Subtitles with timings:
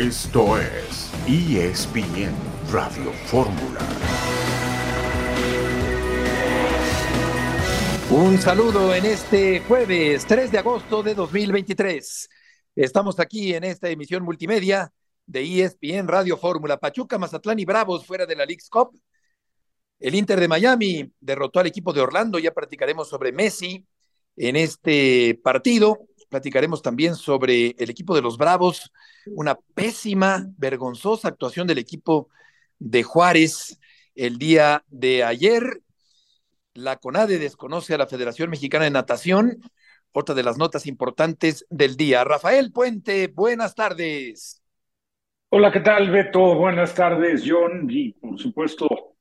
[0.00, 2.32] Esto es ESPN
[2.72, 3.80] Radio Fórmula.
[8.10, 12.30] Un saludo en este jueves 3 de agosto de 2023.
[12.76, 14.90] Estamos aquí en esta emisión multimedia
[15.26, 16.78] de ESPN Radio Fórmula.
[16.78, 18.98] Pachuca, Mazatlán y Bravos fuera de la League's Cup.
[19.98, 22.38] El Inter de Miami derrotó al equipo de Orlando.
[22.38, 23.86] Ya practicaremos sobre Messi
[24.34, 25.98] en este partido.
[26.30, 28.90] Platicaremos también sobre el equipo de los Bravos.
[29.26, 32.30] Una pésima, vergonzosa actuación del equipo
[32.78, 33.78] de Juárez
[34.14, 35.82] el día de ayer
[36.74, 39.60] la CONADE desconoce a la Federación Mexicana de Natación.
[40.12, 42.24] Otra de las notas importantes del día.
[42.24, 44.62] Rafael Puente, buenas tardes.
[45.50, 46.54] Hola, ¿qué tal, Beto?
[46.54, 47.86] Buenas tardes, John.
[47.90, 49.16] Y por supuesto,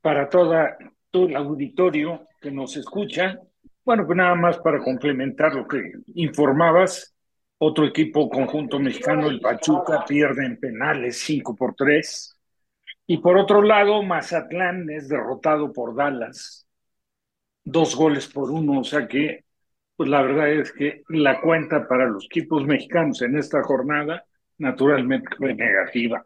[0.00, 0.76] para toda,
[1.10, 3.40] todo el auditorio que nos escucha.
[3.84, 7.14] Bueno, pues nada más para complementar lo que informabas.
[7.58, 12.36] Otro equipo conjunto mexicano, el Pachuca, pierde en penales 5 por 3
[13.06, 16.66] y por otro lado, Mazatlán es derrotado por Dallas,
[17.64, 19.44] dos goles por uno, o sea que,
[19.96, 24.24] pues la verdad es que la cuenta para los equipos mexicanos en esta jornada,
[24.58, 26.24] naturalmente fue negativa.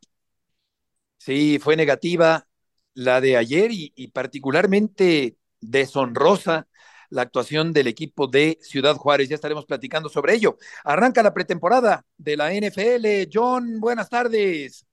[1.19, 2.47] Sí, fue negativa
[2.95, 6.68] la de ayer y, y particularmente deshonrosa
[7.11, 9.29] la actuación del equipo de Ciudad Juárez.
[9.29, 10.57] Ya estaremos platicando sobre ello.
[10.85, 13.29] Arranca la pretemporada de la NFL.
[13.33, 14.87] John, buenas tardes.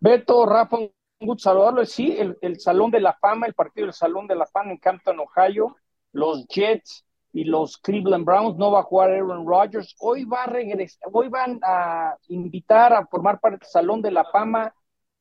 [0.00, 1.84] Beto, Rafa, un gusto saludarlo.
[1.84, 5.18] Sí, el, Salón de la Fama, el partido del Salón de la Fama en Campton,
[5.20, 5.76] Ohio,
[6.12, 9.94] los Jets y los Cleveland Browns, no va a jugar Aaron Rodgers.
[10.00, 14.24] Hoy va a regresar, hoy van a invitar a formar parte del Salón de la
[14.24, 14.74] Fama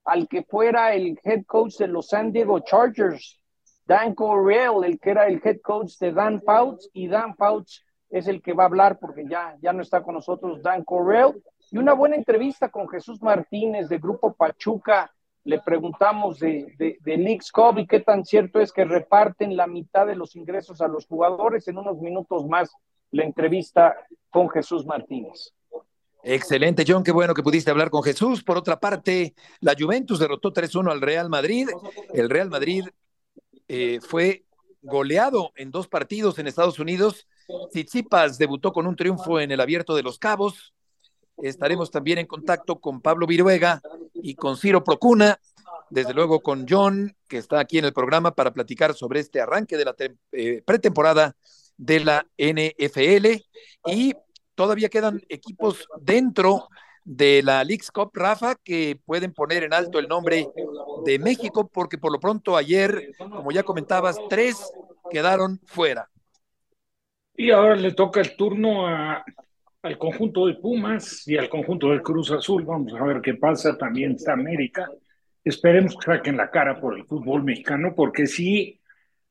[0.06, 3.40] al que fuera el head coach de los San Diego Chargers,
[3.90, 8.28] Dan Correll, el que era el head coach de Dan Fouts, y Dan Fouts es
[8.28, 11.42] el que va a hablar porque ya, ya no está con nosotros Dan Correll.
[11.72, 15.12] Y una buena entrevista con Jesús Martínez de Grupo Pachuca,
[15.44, 17.40] le preguntamos de, de, de
[17.78, 21.68] y qué tan cierto es que reparten la mitad de los ingresos a los jugadores.
[21.68, 22.72] En unos minutos más
[23.10, 23.96] la entrevista
[24.30, 25.52] con Jesús Martínez.
[26.22, 28.44] Excelente, John, qué bueno que pudiste hablar con Jesús.
[28.44, 31.68] Por otra parte, la Juventus derrotó 3-1 al Real Madrid.
[32.14, 32.86] El Real Madrid
[33.70, 34.46] eh, fue
[34.82, 37.28] goleado en dos partidos en Estados Unidos.
[37.70, 40.74] Tsitsipas debutó con un triunfo en el Abierto de los Cabos.
[41.38, 43.82] Estaremos también en contacto con Pablo Viruega
[44.16, 45.40] y con Ciro Procuna,
[45.92, 49.78] desde luego con John, que está aquí en el programa para platicar sobre este arranque
[49.78, 49.96] de la
[50.32, 51.36] eh, pretemporada
[51.78, 53.46] de la NFL.
[53.86, 54.16] Y
[54.56, 56.70] todavía quedan equipos dentro
[57.10, 60.48] de la League's Cup, Rafa, que pueden poner en alto el nombre
[61.04, 64.72] de México, porque por lo pronto ayer, como ya comentabas, tres
[65.10, 66.08] quedaron fuera.
[67.36, 72.30] Y ahora le toca el turno al conjunto de Pumas y al conjunto del Cruz
[72.30, 72.64] Azul.
[72.64, 73.76] Vamos a ver qué pasa.
[73.76, 74.88] También está América.
[75.44, 78.80] Esperemos que saquen la cara por el fútbol mexicano, porque sí,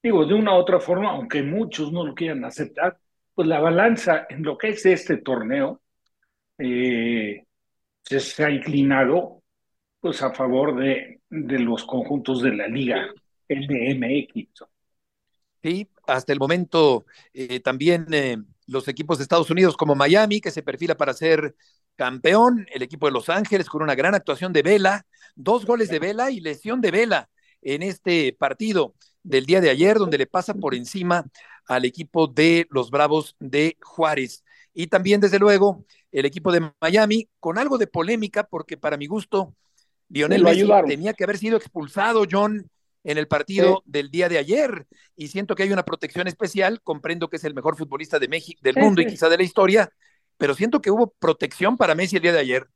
[0.02, 2.98] digo, de una u otra forma, aunque muchos no lo quieran aceptar,
[3.36, 5.80] pues la balanza en lo que es este torneo
[6.58, 7.44] eh,
[8.08, 9.42] se ha inclinado
[10.00, 13.08] pues a favor de, de los conjuntos de la liga,
[13.48, 14.64] el de MX.
[15.62, 17.04] Sí, hasta el momento
[17.34, 18.36] eh, también eh,
[18.66, 21.56] los equipos de Estados Unidos como Miami, que se perfila para ser
[21.96, 25.04] campeón, el equipo de Los Ángeles con una gran actuación de Vela,
[25.34, 27.28] dos goles de Vela y lesión de Vela
[27.60, 31.24] en este partido del día de ayer, donde le pasa por encima
[31.66, 34.44] al equipo de los Bravos de Juárez.
[34.74, 39.06] Y también, desde luego, el equipo de Miami, con algo de polémica, porque para mi
[39.06, 39.54] gusto,
[40.08, 42.70] Lionel Messi tenía que haber sido expulsado, John,
[43.04, 44.86] en el partido del día de ayer.
[45.16, 48.60] Y siento que hay una protección especial, comprendo que es el mejor futbolista de México,
[48.62, 49.90] del mundo y quizá de la historia,
[50.36, 52.66] pero siento que hubo protección para Messi el día de ayer.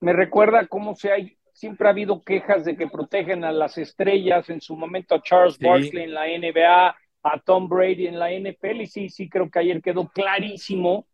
[0.00, 4.50] Me recuerda cómo se hay, siempre ha habido quejas de que protegen a las estrellas,
[4.50, 8.82] en su momento a Charles Barkley en la NBA, a Tom Brady en la NFL,
[8.82, 11.06] y sí, sí creo que ayer quedó clarísimo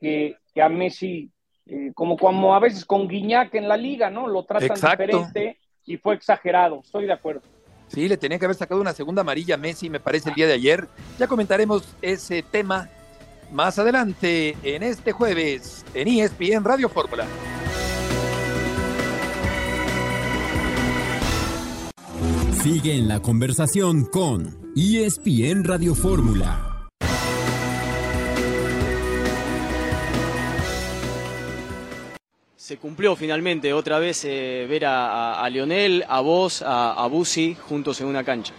[0.00, 1.30] que, que a Messi,
[1.66, 4.28] eh, como, como a veces con Guiñac en la liga, ¿no?
[4.28, 7.42] Lo tratan diferente y fue exagerado, estoy de acuerdo.
[7.88, 10.46] Sí, le tenía que haber sacado una segunda amarilla a Messi, me parece, el día
[10.46, 10.86] de ayer.
[11.18, 12.88] Ya comentaremos ese tema
[13.50, 17.26] más adelante en este jueves en ESPN Radio Fórmula.
[22.62, 26.88] Sigue en la conversación con ESPN Radio Fórmula.
[32.54, 38.00] Se cumplió finalmente otra vez eh, ver a, Lionel, a vos, a, a Busi juntos
[38.02, 38.52] en una cancha.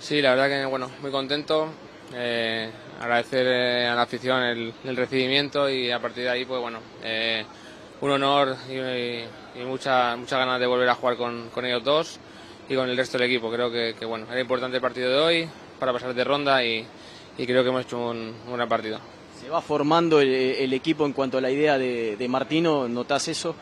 [0.00, 1.68] Sí, la verdad que bueno, muy contento.
[2.12, 2.68] Eh,
[3.00, 6.80] agradecer eh, a la afición el, recibimiento y a partir de ahí, pues bueno,
[8.00, 12.20] un honor y, y, mucha, mucha ganas de volver a jugar con, con, ellos dos
[12.68, 13.50] y con el resto del equipo.
[13.50, 15.48] Creo que, que, bueno, era importante el partido de hoy
[15.78, 16.86] para pasar de ronda y,
[17.38, 18.98] y creo que hemos hecho un, un, gran partido.
[19.40, 22.88] ¿Se va formando el, el, equipo en cuanto a la idea de, de Martino?
[22.88, 23.54] ¿Notas eso?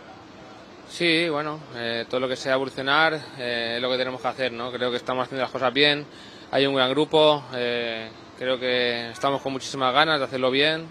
[0.88, 4.52] Sí, bueno, eh, todo lo que sea evolucionar eh, es lo que tenemos que hacer,
[4.52, 4.70] ¿no?
[4.70, 6.06] Creo que estamos haciendo las cosas bien,
[6.50, 8.08] hay un gran grupo, eh,
[8.38, 10.86] creo que estamos con muchísimas ganas de hacerlo bien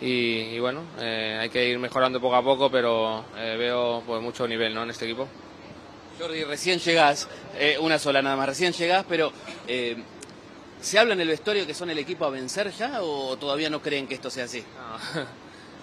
[0.00, 0.06] y,
[0.54, 4.46] y bueno, eh, hay que ir mejorando poco a poco, pero eh, veo pues, mucho
[4.48, 4.82] nivel ¿no?
[4.82, 5.28] en este equipo.
[6.18, 7.28] Jordi, recién llegás,
[7.58, 9.32] eh, una sola nada más, recién llegás, pero
[9.66, 9.96] eh,
[10.80, 13.82] ¿se habla en el vestuario que son el equipo a vencer ya o todavía no
[13.82, 14.64] creen que esto sea así?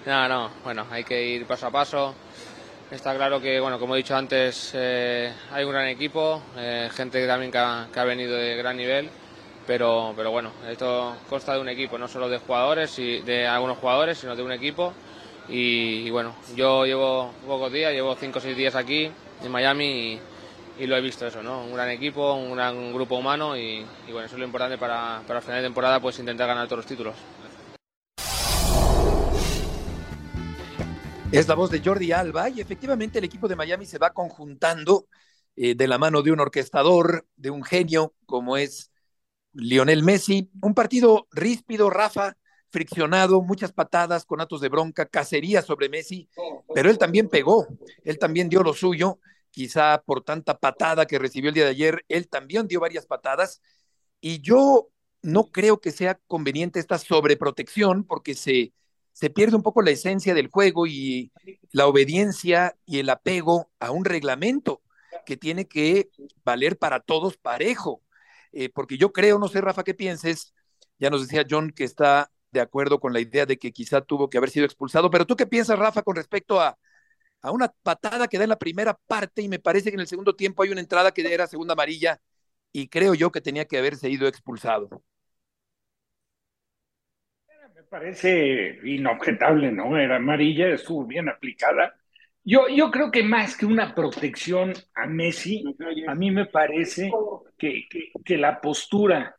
[0.05, 0.51] No, no, no.
[0.63, 2.15] bueno, hay que ir paso a paso.
[2.89, 7.25] Está claro que, bueno, como he dicho antes, eh, hay un gran equipo, eh, gente
[7.27, 9.09] también que ha, ha, venido de gran nivel,
[9.67, 13.77] pero, pero bueno, esto consta de un equipo, no solo de jugadores y de algunos
[13.77, 14.93] jugadores, sino de un equipo.
[15.49, 19.11] Y, y bueno, yo llevo pocos días, llevo cinco o seis días aquí
[19.43, 20.19] en Miami
[20.77, 21.63] y, lo he visto eso, ¿no?
[21.63, 25.41] Un gran equipo, un gran grupo humano y, bueno, eso es lo importante para, para
[25.41, 27.15] final de temporada, pues intentar ganar todos los títulos.
[31.31, 35.07] Es la voz de Jordi Alba y efectivamente el equipo de Miami se va conjuntando
[35.55, 38.91] eh, de la mano de un orquestador, de un genio como es
[39.53, 40.51] Lionel Messi.
[40.61, 42.35] Un partido ríspido, Rafa,
[42.71, 46.29] friccionado, muchas patadas, con atos de bronca, cacería sobre Messi,
[46.73, 47.67] pero él también pegó,
[48.03, 49.19] él también dio lo suyo,
[49.51, 53.61] quizá por tanta patada que recibió el día de ayer, él también dio varias patadas
[54.19, 54.89] y yo
[55.21, 58.73] no creo que sea conveniente esta sobreprotección porque se
[59.13, 61.31] se pierde un poco la esencia del juego y
[61.71, 64.81] la obediencia y el apego a un reglamento
[65.25, 66.09] que tiene que
[66.43, 68.01] valer para todos parejo.
[68.51, 70.53] Eh, porque yo creo, no sé, Rafa, qué pienses,
[70.97, 74.29] ya nos decía John que está de acuerdo con la idea de que quizá tuvo
[74.29, 76.77] que haber sido expulsado, pero tú qué piensas, Rafa, con respecto a,
[77.41, 80.07] a una patada que da en la primera parte y me parece que en el
[80.07, 82.21] segundo tiempo hay una entrada que era segunda amarilla
[82.73, 84.89] y creo yo que tenía que haberse ido expulsado
[87.91, 89.97] parece inobjetable, ¿no?
[89.97, 91.93] Era amarilla, estuvo bien aplicada.
[92.41, 95.63] Yo, yo creo que más que una protección a Messi,
[96.07, 97.11] a mí me parece
[97.57, 97.83] que,
[98.23, 99.35] que la postura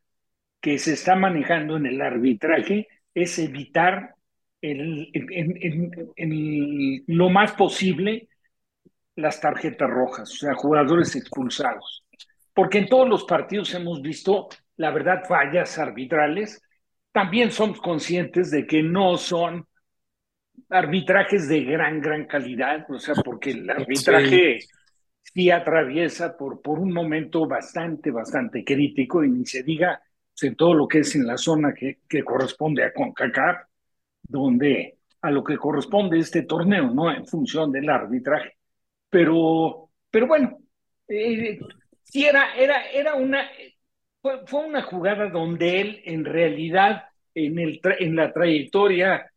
[0.60, 4.14] que se está manejando en el arbitraje es evitar
[4.60, 8.28] el, en, en, en, lo más posible
[9.16, 12.04] las tarjetas rojas, o sea, jugadores expulsados.
[12.54, 16.62] Porque en todos los partidos hemos visto, la verdad, fallas arbitrales.
[17.10, 19.66] También somos conscientes de que no son
[20.70, 24.68] arbitrajes de gran, gran calidad, o sea, porque el arbitraje sí,
[25.22, 30.00] sí atraviesa por, por un momento bastante, bastante crítico, y ni se diga
[30.44, 33.66] en todo lo que es en la zona que, que corresponde a CONCACAF,
[34.22, 37.10] donde a lo que corresponde este torneo, ¿no?
[37.10, 38.56] En función del arbitraje.
[39.08, 40.58] Pero, pero bueno,
[41.08, 41.58] eh,
[42.02, 43.48] sí era, era, era una,
[44.20, 47.04] fue, fue, una jugada donde él en realidad
[47.34, 49.30] en, el en la trayectoria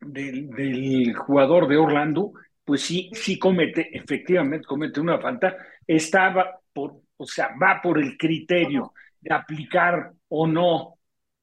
[0.00, 2.32] del, del, jugador de Orlando,
[2.64, 5.56] pues sí, sí comete, efectivamente comete una falta,
[5.86, 10.94] estaba por, o sea, va por el criterio de aplicar o no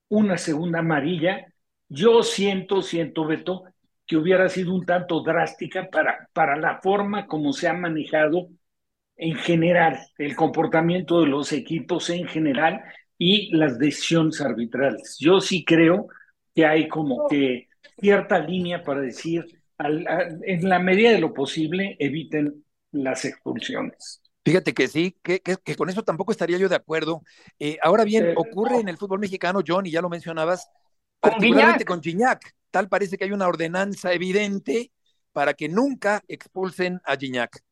[0.09, 1.45] una segunda amarilla.
[1.87, 3.65] Yo siento, siento, Beto,
[4.07, 8.49] que hubiera sido un tanto drástica para, para la forma como se ha manejado
[9.15, 12.81] en general, el comportamiento de los equipos en general
[13.17, 15.17] y las decisiones arbitrales.
[15.19, 16.07] Yo sí creo
[16.55, 17.67] que hay como que
[17.99, 19.45] cierta línea para decir,
[19.77, 24.21] en la medida de lo posible, eviten las expulsiones.
[24.45, 27.21] Fíjate que sí, que, que, que, con eso tampoco estaría yo de acuerdo.
[27.59, 28.79] Eh, ahora bien, ocurre no.
[28.79, 30.69] en el fútbol mexicano, John, y ya lo mencionabas,
[31.19, 32.55] con particularmente con Gignac.
[32.71, 34.91] Tal parece que hay una ordenanza evidente
[35.31, 37.63] para que nunca expulsen a Gignac.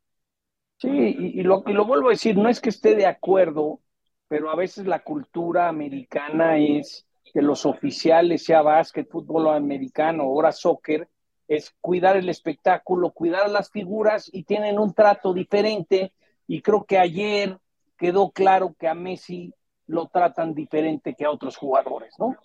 [0.78, 3.82] Sí, y, y, lo, y lo vuelvo a decir, no es que esté de acuerdo,
[4.28, 10.52] pero a veces la cultura americana es que los oficiales, sea básquet, fútbol americano, ahora
[10.52, 11.10] soccer,
[11.48, 16.14] es cuidar el espectáculo, cuidar las figuras y tienen un trato diferente.
[16.48, 17.58] Y creo que ayer
[17.98, 19.54] quedó claro que a Messi
[19.88, 22.36] lo tratan diferente que a otros jugadores, ¿no?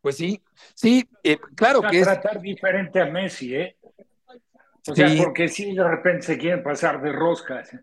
[0.00, 0.42] Pues sí,
[0.74, 2.42] sí, eh, claro que tratar es...
[2.42, 3.76] diferente a Messi, ¿eh?
[4.88, 5.18] O sea, sí.
[5.22, 7.76] porque si de repente se quieren pasar de roscas.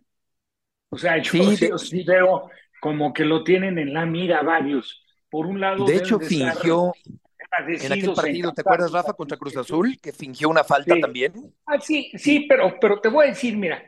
[0.89, 1.77] O sea, yo sí, de...
[1.77, 2.49] sí, veo
[2.79, 5.03] como que lo tienen en la mira varios.
[5.29, 6.93] Por un lado, de hecho, fingió
[7.67, 11.01] en aquel partido, ¿te acuerdas, Rafa, contra Cruz Azul, que fingió una falta sí.
[11.01, 11.33] también?
[11.65, 13.83] Ah, sí, sí, pero, pero te voy a decir, mira,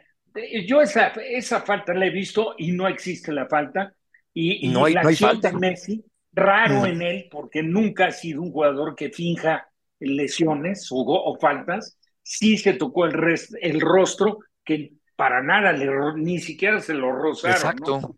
[0.65, 3.93] yo esa, esa falta la he visto y no existe la falta.
[4.33, 5.51] Y, y no hay, la no hay acción falta.
[5.51, 9.67] de Messi, raro en él, porque nunca ha sido un jugador que finja
[9.99, 13.15] lesiones o, o faltas, sí se tocó el,
[13.61, 17.55] el rostro, que para nada, le, ni siquiera se lo rozaron.
[17.55, 18.15] Exacto.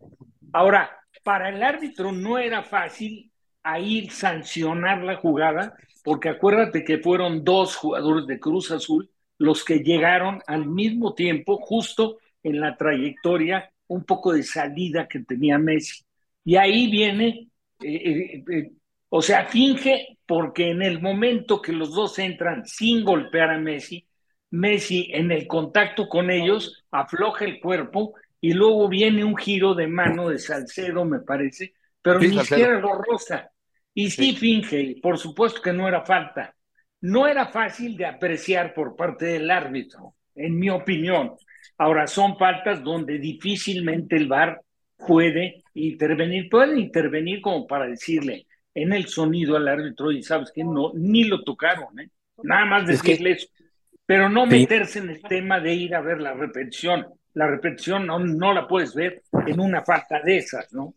[0.51, 0.91] Ahora,
[1.23, 3.31] para el árbitro no era fácil
[3.63, 5.73] ahí sancionar la jugada,
[6.03, 11.57] porque acuérdate que fueron dos jugadores de Cruz Azul los que llegaron al mismo tiempo,
[11.57, 16.03] justo en la trayectoria, un poco de salida que tenía Messi.
[16.45, 17.49] Y ahí viene,
[17.81, 18.71] eh, eh, eh,
[19.09, 24.05] o sea, finge porque en el momento que los dos entran sin golpear a Messi,
[24.51, 29.87] Messi en el contacto con ellos afloja el cuerpo y luego viene un giro de
[29.87, 33.51] mano de Salcedo, me parece, pero ni siquiera lo roza.
[33.93, 36.55] Y sí, finge, por supuesto que no era falta.
[37.01, 41.35] No era fácil de apreciar por parte del árbitro, en mi opinión.
[41.77, 44.61] Ahora, son faltas donde difícilmente el VAR
[44.97, 50.63] puede intervenir, puede intervenir como para decirle en el sonido al árbitro y sabes que
[50.63, 52.09] no, ni lo tocaron, ¿eh?
[52.43, 53.47] nada más decirle eso,
[54.05, 57.07] pero no meterse en el tema de ir a ver la repetición.
[57.33, 60.95] La repetición no, no la puedes ver en una falta de esas, ¿no?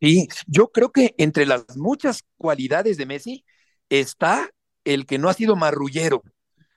[0.00, 3.44] Y yo creo que entre las muchas cualidades de Messi
[3.88, 4.48] está
[4.84, 6.22] el que no ha sido marrullero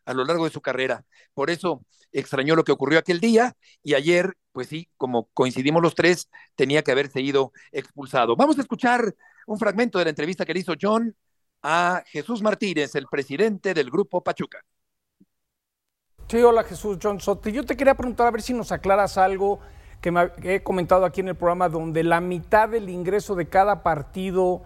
[0.06, 1.06] a lo largo de su carrera.
[1.34, 5.96] Por eso extrañó lo que ocurrió aquel día y ayer, pues sí, como coincidimos los
[5.96, 8.36] tres, tenía que haberse ido expulsado.
[8.36, 9.16] Vamos a escuchar
[9.48, 11.16] un fragmento de la entrevista que le hizo John
[11.62, 14.64] a Jesús Martínez, el presidente del grupo Pachuca.
[16.28, 17.50] Sí, hola Jesús John Soto.
[17.50, 19.60] Yo te quería preguntar a ver si nos aclaras algo
[20.02, 23.84] que, me, he comentado aquí en el programa, donde la mitad del ingreso de cada
[23.84, 24.64] partido,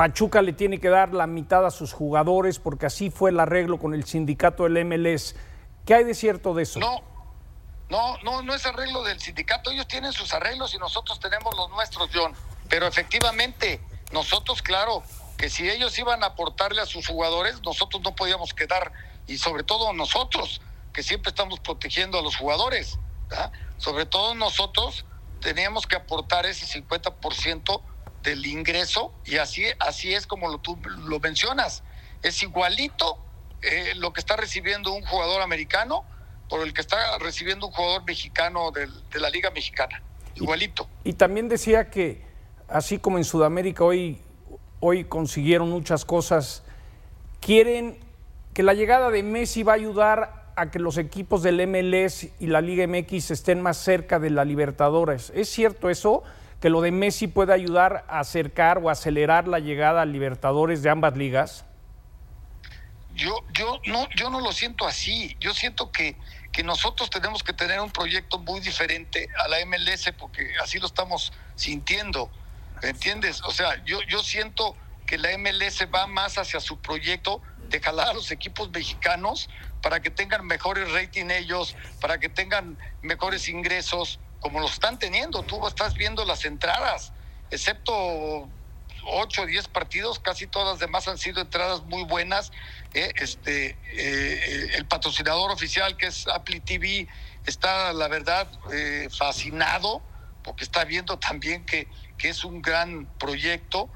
[0.00, 3.78] Pachuca le tiene que dar la mitad a sus jugadores, porque así fue el arreglo
[3.78, 5.36] con el sindicato del MLS.
[5.84, 6.80] ¿Qué hay de cierto de eso?
[6.80, 7.02] No,
[7.90, 9.70] no, no, no es arreglo del sindicato.
[9.70, 12.32] Ellos tienen sus arreglos y nosotros tenemos los nuestros, John.
[12.70, 15.02] Pero efectivamente, nosotros, claro,
[15.36, 18.94] que si ellos iban a aportarle a sus jugadores, nosotros no podíamos quedar,
[19.26, 20.62] y sobre todo nosotros,
[20.94, 22.98] que siempre estamos protegiendo a los jugadores.
[23.76, 25.04] Sobre todo nosotros
[25.42, 27.82] teníamos que aportar ese 50%
[28.22, 31.82] del ingreso y así, así es como lo, tú lo mencionas.
[32.22, 33.18] Es igualito
[33.62, 36.04] eh, lo que está recibiendo un jugador americano
[36.48, 40.02] por el que está recibiendo un jugador mexicano de la Liga Mexicana.
[40.34, 40.88] Igualito.
[41.04, 42.22] Y, también decía que,
[42.68, 44.20] así como en Sudamérica hoy,
[44.80, 46.62] hoy consiguieron muchas cosas,
[47.40, 47.98] quieren
[48.52, 52.46] que la llegada de Messi va a ayudar a que los equipos del MLS y
[52.46, 55.32] la Liga MX estén más cerca de la Libertadores.
[55.34, 56.22] ¿Es cierto eso?
[56.60, 60.90] ¿Que lo de Messi puede ayudar a acercar o acelerar la llegada a Libertadores de
[60.90, 61.64] ambas ligas?
[63.14, 65.36] Yo, yo, no, yo no lo siento así.
[65.40, 66.16] Yo siento que,
[66.52, 70.86] que nosotros tenemos que tener un proyecto muy diferente a la MLS porque así lo
[70.86, 72.30] estamos sintiendo.
[72.82, 73.42] ¿Entiendes?
[73.42, 74.76] O sea, yo, yo siento
[75.06, 79.48] que la MLS va más hacia su proyecto de jalar a los equipos mexicanos
[79.80, 85.42] para que tengan mejores rating ellos, para que tengan mejores ingresos, como los están teniendo.
[85.42, 87.12] Tú estás viendo las entradas,
[87.50, 88.48] excepto
[89.04, 92.52] 8 o 10 partidos, casi todas las demás han sido entradas muy buenas.
[92.94, 97.08] Eh, este, eh, el patrocinador oficial, que es Apple TV,
[97.46, 100.02] está, la verdad, eh, fascinado,
[100.42, 103.90] porque está viendo también que, que es un gran proyecto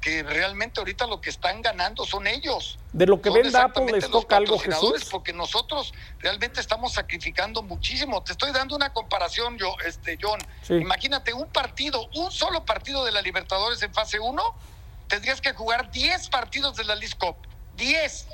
[0.00, 2.78] que realmente ahorita lo que están ganando son ellos.
[2.92, 5.06] De lo que venda Apple les toca algo Jesús.
[5.10, 8.22] Porque nosotros realmente estamos sacrificando muchísimo.
[8.22, 10.40] Te estoy dando una comparación, yo, este, John.
[10.68, 14.42] Imagínate un partido, un solo partido de la Libertadores en fase 1,
[15.06, 17.36] tendrías que jugar 10 partidos de la League Cup.
[17.76, 18.28] 10.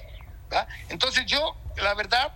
[0.88, 2.32] Entonces yo, la verdad,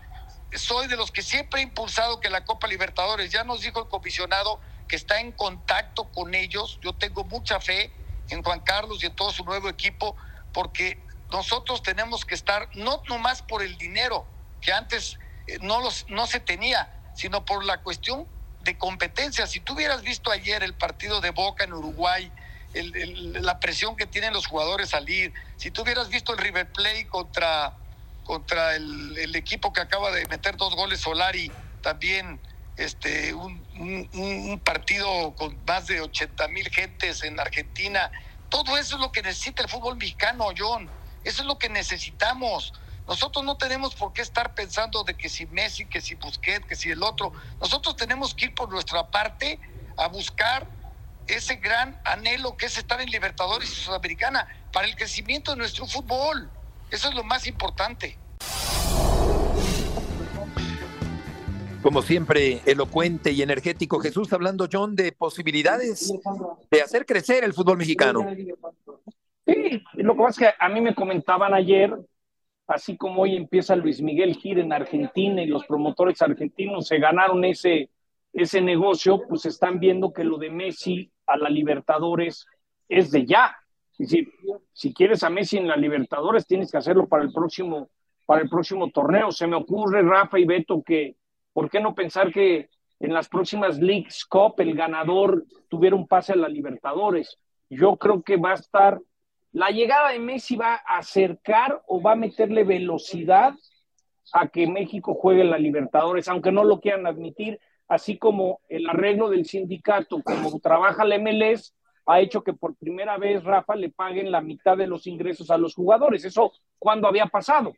[0.54, 3.88] soy de los que siempre he impulsado que la Copa Libertadores, ya nos dijo el
[3.88, 7.92] comisionado que está en contacto con ellos, yo tengo mucha fe
[8.30, 10.16] en Juan Carlos y en todo su nuevo equipo,
[10.52, 10.98] porque
[11.30, 14.26] nosotros tenemos que estar no nomás por el dinero,
[14.60, 18.26] que antes eh, no, los, no se tenía, sino por la cuestión
[18.62, 19.46] de competencia.
[19.46, 22.30] Si tú hubieras visto ayer el partido de Boca en Uruguay,
[22.74, 27.72] la presión que tienen los jugadores salir, si tú hubieras visto el River Plate contra,
[28.24, 31.50] contra el, el equipo que acaba de meter dos goles Solari,
[31.82, 32.38] también
[32.78, 38.10] este, un, un, partido con más de 80 mil gentes en Argentina.
[38.48, 40.88] Todo eso es lo que necesita el fútbol mexicano, John.
[41.24, 42.72] Eso es lo que necesitamos.
[43.08, 46.76] Nosotros no tenemos por qué estar pensando de que si Messi, que si Busquets, que
[46.76, 47.32] si el otro.
[47.60, 49.58] Nosotros tenemos que ir por nuestra parte
[49.96, 50.66] a buscar
[51.26, 55.86] ese gran anhelo que es estar en Libertadores y Sudamericana para el crecimiento de nuestro
[55.86, 56.50] fútbol.
[56.90, 58.16] Eso es lo más importante.
[61.82, 64.00] Como siempre, elocuente y energético.
[64.00, 66.12] Jesús hablando, John, de posibilidades
[66.70, 68.26] de hacer crecer el fútbol mexicano.
[69.46, 71.96] Sí, lo que pasa es que a mí me comentaban ayer
[72.68, 77.44] así como hoy empieza Luis Miguel Gir en Argentina y los promotores argentinos se ganaron
[77.44, 77.90] ese,
[78.32, 82.46] ese negocio, pues están viendo que lo de Messi a la Libertadores
[82.88, 83.56] es de ya.
[83.92, 84.30] Es decir,
[84.72, 87.88] si quieres a Messi en la Libertadores, tienes que hacerlo para el próximo,
[88.26, 89.32] para el próximo torneo.
[89.32, 91.16] Se me ocurre, Rafa y Beto, que
[91.52, 96.32] ¿por qué no pensar que en las próximas Leagues Cup el ganador tuviera un pase
[96.32, 97.38] a la Libertadores?
[97.70, 99.00] Yo creo que va a estar
[99.52, 103.54] la llegada de Messi va a acercar o va a meterle velocidad
[104.32, 108.88] a que México juegue en la Libertadores, aunque no lo quieran admitir, así como el
[108.88, 111.74] arreglo del sindicato, como trabaja la MLS,
[112.04, 115.58] ha hecho que por primera vez Rafa le paguen la mitad de los ingresos a
[115.58, 116.24] los jugadores.
[116.24, 117.72] Eso, ¿cuándo había pasado?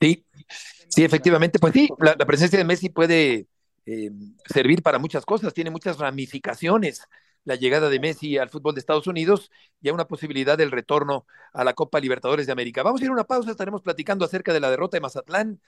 [0.00, 0.24] Sí,
[0.88, 3.46] sí, efectivamente, pues sí, la, presencia de Messi puede
[3.86, 4.10] eh,
[4.46, 7.06] servir para muchas cosas, tiene muchas ramificaciones
[7.44, 11.26] la llegada de Messi al fútbol de Estados Unidos y a una posibilidad del retorno
[11.52, 12.82] a la Copa Libertadores de América.
[12.82, 15.60] Vamos a ir a una pausa, estaremos platicando acerca de la derrota de Mazatlán,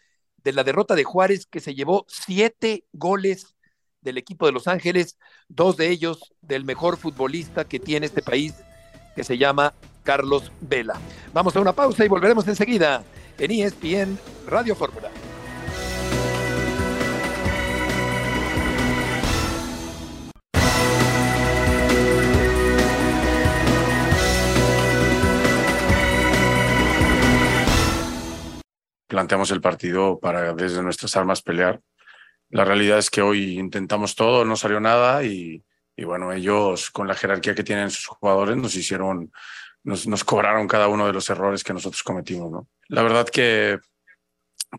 [0.42, 3.56] de la derrota de Juárez, que se llevó siete goles
[4.00, 5.18] del equipo de Los Ángeles,
[5.48, 8.54] dos de ellos del mejor futbolista que tiene este país,
[9.14, 10.98] que se llama Carlos Vela.
[11.32, 13.04] Vamos a una pausa y volveremos enseguida
[13.38, 15.10] en ESPN Radio Fórmula.
[29.16, 31.80] planteamos el partido para desde nuestras armas pelear.
[32.50, 35.64] La realidad es que hoy intentamos todo, no salió nada y,
[36.04, 39.32] bueno, ellos con la jerarquía que tienen sus jugadores nos hicieron,
[39.86, 42.50] nos, nos, cobraron cada uno de los errores que nosotros cometimos.
[42.50, 42.68] ¿no?
[42.88, 43.78] La verdad que,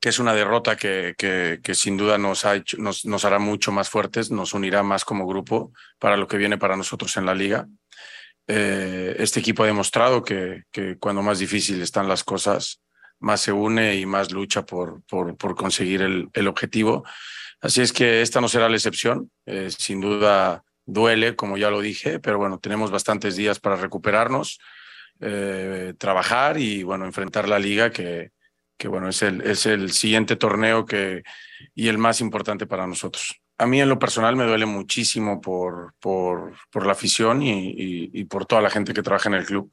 [0.02, 3.40] que es una derrota que, que, que sin duda nos, ha hecho, nos, nos hará
[3.40, 7.26] mucho más fuertes, nos unirá más como grupo para lo que viene para nosotros en
[7.26, 7.68] la liga.
[8.48, 12.82] Eh, este equipo ha demostrado que, que cuando más difícil están las cosas,
[13.20, 17.04] más se une y más lucha por, por, por conseguir el, el, objetivo.
[17.62, 19.32] Así es que esta no será la excepción.
[19.46, 24.60] Eh, sin duda duele, como ya lo dije, pero bueno, tenemos bastantes días para recuperarnos,
[25.20, 28.32] eh, trabajar y bueno, enfrentar la liga que,
[28.78, 31.24] que bueno, es el, es el siguiente torneo que,
[31.74, 33.42] y el más importante para nosotros.
[33.58, 38.46] A mí en lo personal me duele muchísimo por, por, por la afición y, por
[38.46, 39.72] toda la gente que trabaja en el club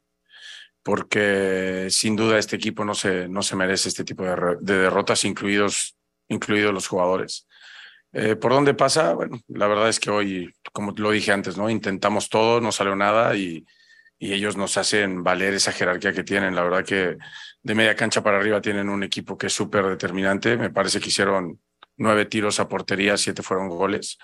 [0.83, 5.25] porque sin duda este equipo no se, no se merece este tipo de, de derrotas,
[5.25, 5.97] incluidos,
[6.29, 7.47] incluidos los jugadores.
[8.13, 9.13] Eh, ¿Por dónde pasa?
[9.15, 11.69] Bueno, la verdad es que hoy, como lo dije antes, ¿no?
[11.69, 13.67] intentamos todo, no salió nada y,
[14.19, 16.55] y ellos nos hacen valer esa jerarquía que tienen.
[16.55, 17.17] La verdad que
[17.63, 20.57] de media cancha para arriba tienen un equipo que es súper determinante.
[20.57, 21.61] Me parece que hicieron
[21.97, 24.19] nueve tiros a portería, siete fueron goles.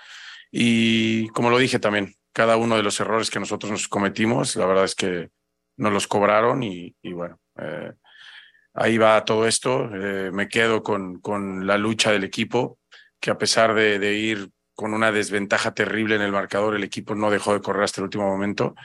[0.51, 4.65] Y como lo dije también, cada uno de los errores que nosotros nos cometimos, la
[4.65, 5.29] verdad es que
[5.77, 7.93] nos los cobraron y, y bueno, eh,
[8.73, 9.89] ahí va todo esto.
[9.93, 12.79] Eh, me quedo con, con la lucha del equipo,
[13.19, 17.15] que a pesar de, de, ir con una desventaja terrible en el marcador, el equipo
[17.15, 18.75] no dejó de correr hasta el último momento.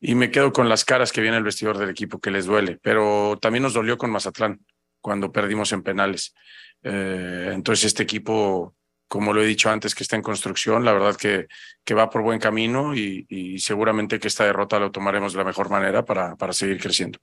[0.00, 2.78] Y me quedo con las caras que viene el vestidor del equipo, que les duele.
[2.82, 4.64] Pero también nos dolió con Mazatlán,
[5.00, 6.34] cuando perdimos en penales.
[6.82, 8.74] Eh, entonces este equipo
[9.14, 10.84] como lo he dicho antes, que está en construcción.
[10.84, 11.46] La verdad que,
[11.84, 15.70] que va por buen camino y, seguramente que esta derrota lo tomaremos de la mejor
[15.70, 17.18] manera para, para seguir creciendo.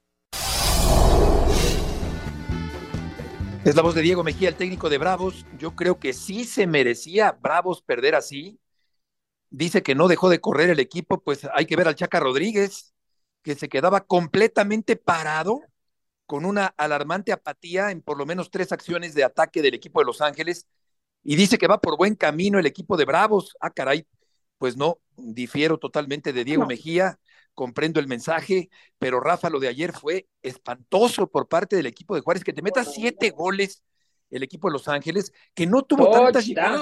[3.66, 5.46] Es la voz de Diego Mejía, el técnico de Bravos.
[5.58, 8.58] Yo creo que sí se merecía Bravos perder así.
[9.52, 12.94] Dice que no dejó de correr el equipo, pues hay que ver al Chaca Rodríguez,
[13.44, 15.62] que se quedaba completamente parado
[16.26, 20.06] con una alarmante apatía en por lo menos tres acciones de ataque del equipo de
[20.06, 20.66] Los Ángeles
[21.24, 23.56] y dice que va por buen camino el equipo de Bravos.
[23.60, 24.08] Ah, caray,
[24.58, 26.68] pues no, difiero totalmente de Diego no.
[26.68, 27.20] Mejía,
[27.54, 32.22] comprendo el mensaje, pero Rafa, lo de ayer fue espantoso por parte del equipo de
[32.22, 33.84] Juárez, que te meta siete goles
[34.32, 36.82] el equipo de Los Ángeles, que no tuvo tantas llegadas.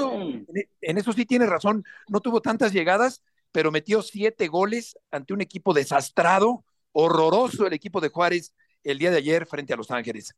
[0.81, 5.41] En eso sí tiene razón, no tuvo tantas llegadas, pero metió siete goles ante un
[5.41, 10.33] equipo desastrado, horroroso el equipo de Juárez el día de ayer frente a Los Ángeles.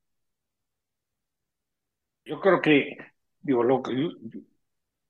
[2.25, 2.97] Yo creo que
[3.41, 3.81] digo, lo,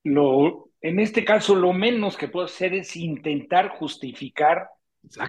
[0.04, 4.68] lo, en este caso lo menos que puedo hacer es intentar justificar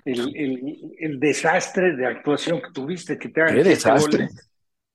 [0.06, 4.30] el, el, el, desastre de actuación que tuviste, que te hagan ¿Qué desastre?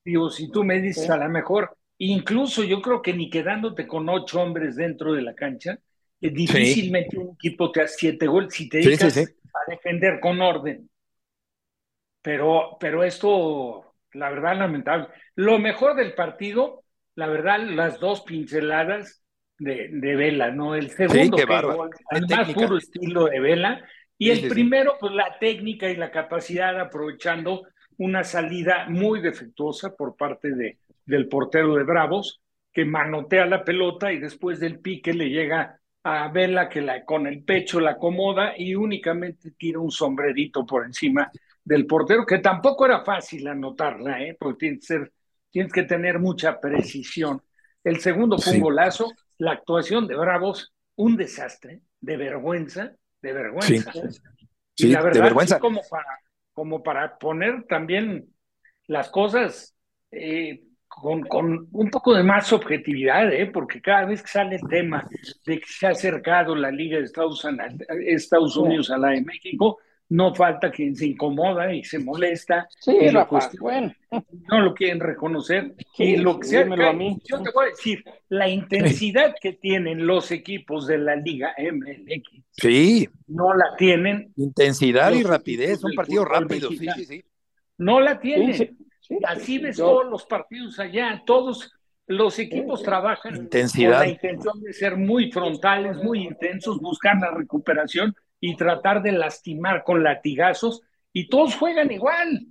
[0.09, 1.13] Digo, si tú me dices ¿Sí?
[1.13, 5.35] a lo mejor, incluso yo creo que ni quedándote con ocho hombres dentro de la
[5.35, 5.79] cancha,
[6.21, 7.17] es difícilmente sí.
[7.19, 10.89] un equipo te hace siete goles si te dedicas sí, a defender con orden.
[12.23, 15.09] Pero, pero esto, la verdad, lamentable.
[15.37, 16.85] Lo mejor del partido
[17.19, 19.25] la verdad, las dos pinceladas
[19.59, 20.77] de, de Vela, ¿no?
[20.77, 23.85] El segundo, sí, pegó, al más puro estilo de Vela,
[24.17, 27.67] y sí, el sí, primero, pues la técnica y la capacidad aprovechando
[27.99, 32.41] una salida muy defectuosa por parte de, del portero de Bravos,
[32.73, 37.27] que manotea la pelota y después del pique le llega a Vela que la, con
[37.27, 41.31] el pecho la acomoda y únicamente tira un sombrerito por encima
[41.65, 44.37] del portero, que tampoco era fácil anotarla, ¿eh?
[44.39, 45.13] porque tienes que, ser,
[45.51, 47.43] tienes que tener mucha precisión.
[47.85, 53.93] El segundo fue un golazo, la actuación de Bravos, un desastre, de vergüenza, de vergüenza.
[54.77, 55.59] y la verdad, de vergüenza.
[55.59, 56.07] como, para,
[56.59, 58.35] como para poner también
[58.89, 59.77] las cosas
[60.11, 63.47] eh, con, con, un poco de más objetividad, ¿eh?
[63.47, 65.09] porque cada vez que sale el tema
[65.47, 67.47] de que se ha acercado la Liga de Estados,
[68.07, 69.79] Estados Unidos a la de México,
[70.11, 72.67] no falta quien se incomoda y se molesta.
[72.81, 73.29] Sí, y lo
[73.61, 73.93] bueno.
[74.51, 75.75] No lo quieren reconocer.
[75.99, 77.19] y lo que sea, a mí.
[77.25, 82.45] Yo te voy a decir, la intensidad que tienen los equipos de la Liga MLX.
[82.53, 83.09] Sí.
[83.27, 84.33] No la tienen.
[84.37, 86.71] Intensidad y rapidez, un partido rápido.
[86.71, 87.25] Sí, sí, sí.
[87.77, 88.79] No la tienen.
[89.25, 91.73] Así ves todos los partidos allá, todos
[92.07, 93.99] los equipos trabajan Intensidad.
[93.99, 99.13] con la intención de ser muy frontales, muy intensos, buscar la recuperación y tratar de
[99.13, 102.47] lastimar con latigazos, y todos juegan igual.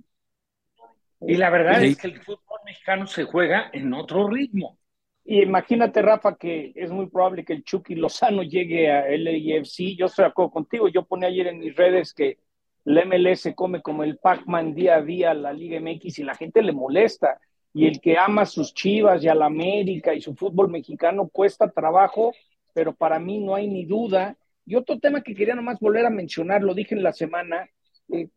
[1.20, 4.78] Y la verdad es que el fútbol mexicano se juega en otro ritmo.
[5.24, 9.96] Y imagínate, Rafa, que es muy probable que el Chucky Lozano llegue a LAFC.
[9.96, 10.88] Yo estoy de acuerdo contigo.
[10.88, 12.38] Yo pone ayer en mis redes que
[12.84, 16.62] la MLS come como el Pac-Man día a día la Liga MX y la gente
[16.62, 17.38] le molesta.
[17.74, 21.70] Y el que ama sus chivas y a la América y su fútbol mexicano cuesta
[21.70, 22.32] trabajo,
[22.72, 24.36] pero para mí no hay ni duda
[24.68, 27.66] y otro tema que quería nomás volver a mencionar, lo dije en la semana,
[28.12, 28.28] eh,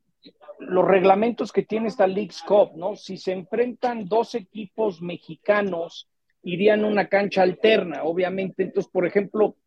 [0.60, 2.96] los reglamentos que tiene esta League's Cup, ¿no?
[2.96, 6.08] Si se enfrentan dos equipos mexicanos,
[6.44, 8.64] irían a una cancha alterna, obviamente.
[8.64, 9.58] Entonces, por ejemplo,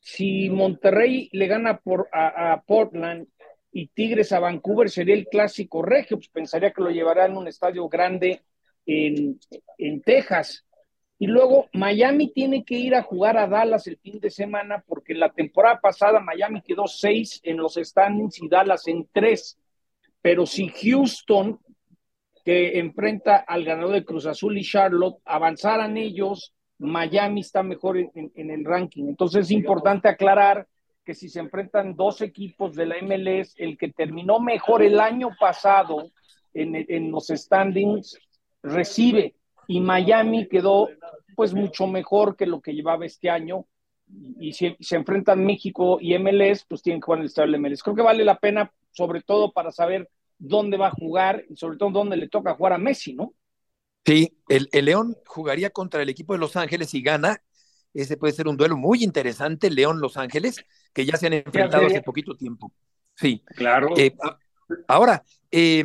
[0.00, 3.28] si Monterrey le gana por, a, Portland
[3.70, 7.46] y Tigres a Vancouver, sería el clásico regio, pues pensaría que lo llevarán a un
[7.46, 8.42] estadio grande
[8.86, 9.38] en,
[9.78, 10.66] en Texas.
[11.18, 15.14] Y luego Miami tiene que ir a jugar a Dallas el fin de semana porque
[15.14, 19.58] la temporada pasada Miami quedó seis en los standings y Dallas en tres.
[20.22, 21.58] Pero si Houston,
[22.44, 28.32] que enfrenta al ganador de Cruz Azul y Charlotte, avanzaran ellos, Miami está mejor en,
[28.34, 29.08] el ranking.
[29.08, 30.66] Entonces es importante aclarar
[31.04, 35.30] que si se enfrentan dos equipos de la MLS, el que terminó mejor el año
[35.38, 36.10] pasado
[36.54, 38.18] en, los standings
[38.62, 39.34] recibe
[39.68, 40.88] y Miami quedó
[41.36, 43.66] pues mucho mejor que lo que llevaba este año
[44.40, 47.58] y si se enfrentan México y MLS, pues tienen que jugar en el estadio de
[47.58, 47.82] MLS.
[47.82, 51.76] Creo que vale la pena, sobre todo para saber dónde va a jugar y sobre
[51.76, 53.34] todo dónde le toca jugar a Messi, ¿no?
[54.06, 57.42] Sí, el, León jugaría contra el equipo de Los Ángeles y gana.
[57.92, 62.00] Ese puede ser un duelo muy interesante, León-Los Ángeles, que ya se han enfrentado hace
[62.00, 62.72] poquito tiempo.
[63.14, 63.42] Sí.
[63.54, 63.90] Claro.
[63.98, 64.16] Eh,
[64.86, 65.84] ahora, eh,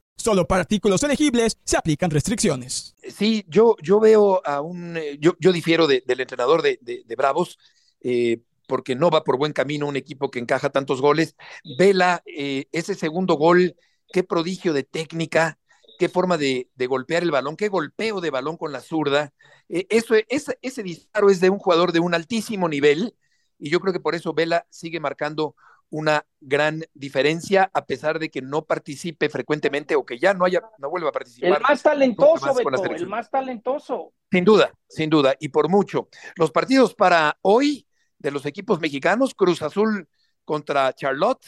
[0.21, 2.95] Solo para artículos elegibles se aplican restricciones.
[3.09, 7.57] Sí, yo, yo veo a un, eh, yo, yo difiero del entrenador de, de, Bravos,
[8.01, 11.35] eh, porque no va por buen camino un equipo que encaja tantos goles.
[11.75, 13.75] Vela, eh, ese segundo gol,
[14.13, 15.57] qué prodigio de técnica,
[15.97, 19.33] qué forma de, golpear el balón, qué golpeo de balón con la zurda.
[19.69, 23.15] eso, ese, ese disparo es de un jugador de un altísimo nivel
[23.57, 25.55] y yo creo que por eso Vela sigue marcando
[25.91, 30.63] una gran diferencia a pesar de que no participe frecuentemente o que ya no haya
[30.79, 31.57] no vuelva a participar.
[31.57, 34.13] El más talentoso, Beto, el más talentoso.
[34.31, 36.07] Sin duda, sin duda y por mucho.
[36.35, 37.85] Los partidos para hoy
[38.17, 40.07] de los equipos mexicanos, Cruz Azul
[40.45, 41.45] contra Charlotte,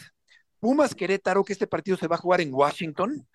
[0.59, 3.27] Pumas Querétaro, que este partido se va a jugar en Washington,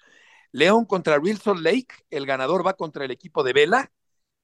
[0.53, 3.90] León contra Real Salt Lake, el ganador va contra el equipo de Vela,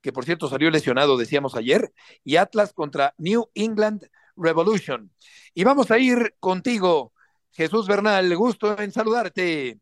[0.01, 1.93] que por cierto salió lesionado, decíamos ayer,
[2.25, 5.11] y Atlas contra New England Revolution.
[5.55, 7.13] Y vamos a ir contigo,
[7.53, 9.79] Jesús Bernal, gusto en saludarte.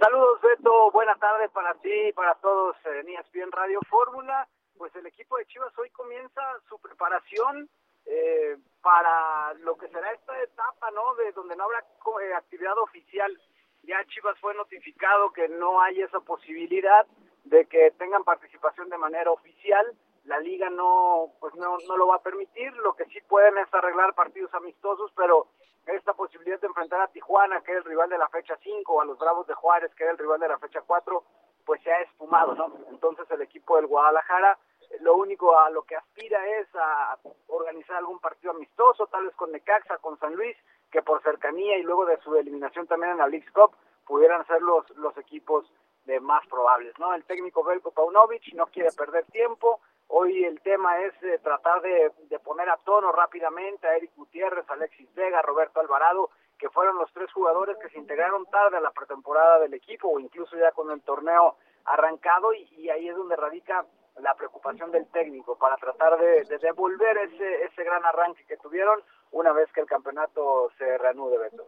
[0.00, 4.48] Saludos, Beto, buenas tardes para ti, para todos en ESPN Radio Fórmula.
[4.76, 7.68] pues el equipo de Chivas hoy comienza su preparación
[8.06, 11.14] eh, para lo que será esta etapa, ¿no?
[11.16, 13.36] De donde no habrá eh, actividad oficial.
[13.82, 17.06] Ya Chivas fue notificado que no hay esa posibilidad
[17.44, 19.94] de que tengan participación de manera oficial.
[20.28, 22.70] La liga no, pues no, no lo va a permitir.
[22.76, 25.48] Lo que sí pueden es arreglar partidos amistosos, pero
[25.86, 29.00] esta posibilidad de enfrentar a Tijuana, que es el rival de la fecha 5, o
[29.00, 31.24] a los Bravos de Juárez, que es el rival de la fecha 4,
[31.64, 32.70] pues se ha esfumado, ¿no?
[32.90, 34.58] Entonces el equipo del Guadalajara
[35.00, 39.50] lo único a lo que aspira es a organizar algún partido amistoso, tal vez con
[39.50, 40.56] Necaxa, con San Luis,
[40.90, 43.74] que por cercanía y luego de su eliminación también en la League Cup
[44.06, 45.70] pudieran ser los, los equipos
[46.04, 47.14] de más probables, ¿no?
[47.14, 52.12] El técnico Belko Paunovic no quiere perder tiempo, hoy el tema es eh, tratar de,
[52.44, 57.32] poner a tono rápidamente a Eric Gutiérrez, Alexis Vega, Roberto Alvarado, que fueron los tres
[57.32, 61.00] jugadores que se integraron tarde a la pretemporada del equipo o incluso ya con el
[61.02, 63.86] torneo arrancado y, y ahí es donde radica
[64.20, 69.52] la preocupación del técnico para tratar de, devolver ese, ese gran arranque que tuvieron una
[69.52, 71.66] vez que el campeonato se reanude, Beto.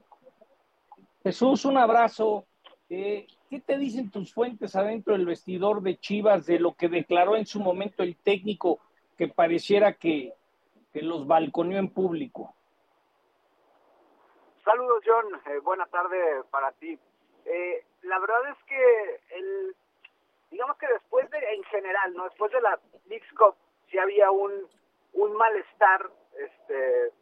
[1.22, 2.44] Jesús, un abrazo.
[2.88, 7.34] Eh, ¿Qué te dicen tus fuentes adentro del vestidor de Chivas de lo que declaró
[7.34, 8.78] en su momento el técnico
[9.18, 10.34] que pareciera que,
[10.94, 12.54] los balconeó en público?
[14.64, 15.40] Saludos, John.
[15.46, 16.96] Eh, buena tarde para ti.
[17.44, 19.74] Eh, la verdad es que el
[20.50, 22.24] digamos que después de, en general, ¿no?
[22.24, 23.56] Después de la League Cup,
[23.90, 24.52] sí había un,
[25.14, 26.08] un malestar
[26.38, 27.12] este,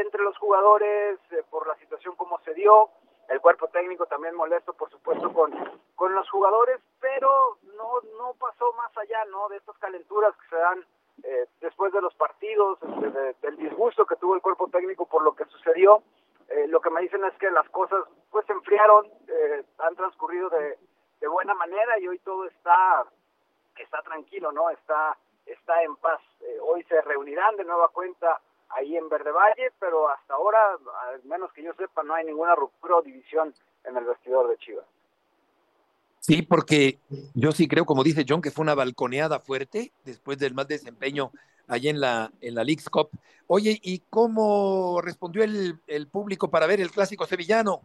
[0.00, 2.90] entre los jugadores eh, por la situación como se dio,
[3.32, 5.52] el cuerpo técnico también molesto, por supuesto, con,
[5.94, 9.48] con los jugadores, pero no, no pasó más allá, ¿no?
[9.48, 10.86] De estas calenturas que se dan
[11.24, 15.34] eh, después de los partidos, este, del disgusto que tuvo el cuerpo técnico por lo
[15.34, 16.02] que sucedió.
[16.48, 19.10] Eh, lo que me dicen es que las cosas pues se enfriaron,
[19.78, 20.78] han transcurrido de,
[21.20, 23.04] de buena manera y hoy todo está
[23.76, 24.70] está tranquilo, ¿no?
[24.70, 25.16] Está
[25.46, 26.20] está en paz.
[26.40, 28.40] Eh, hoy se reunirán de nueva cuenta
[28.74, 30.58] ahí en Verde Valle, pero hasta ahora,
[31.10, 33.54] al menos que yo sepa, no hay ninguna ruptura o división
[33.84, 34.86] en el vestidor de Chivas.
[36.18, 36.98] Sí, porque
[37.34, 41.32] yo sí creo, como dice John, que fue una balconeada fuerte después del mal desempeño
[41.66, 43.10] allí en la, en la League's Cup.
[43.48, 47.80] Oye, ¿y cómo respondió el, el público para ver el clásico sevillano?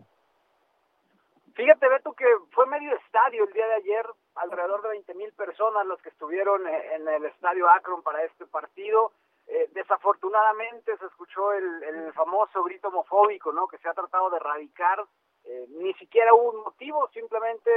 [1.56, 5.88] Fíjate, Beto, que fue medio estadio el día de ayer, alrededor de 20 mil personas
[5.88, 9.12] los que estuvieron en el estadio Akron para este partido.
[9.48, 13.68] Eh, desafortunadamente se escuchó el, el, famoso grito homofóbico, ¿no?
[13.68, 15.06] Que se ha tratado de erradicar.
[15.46, 17.72] Eh, ni siquiera hubo un motivo, simplemente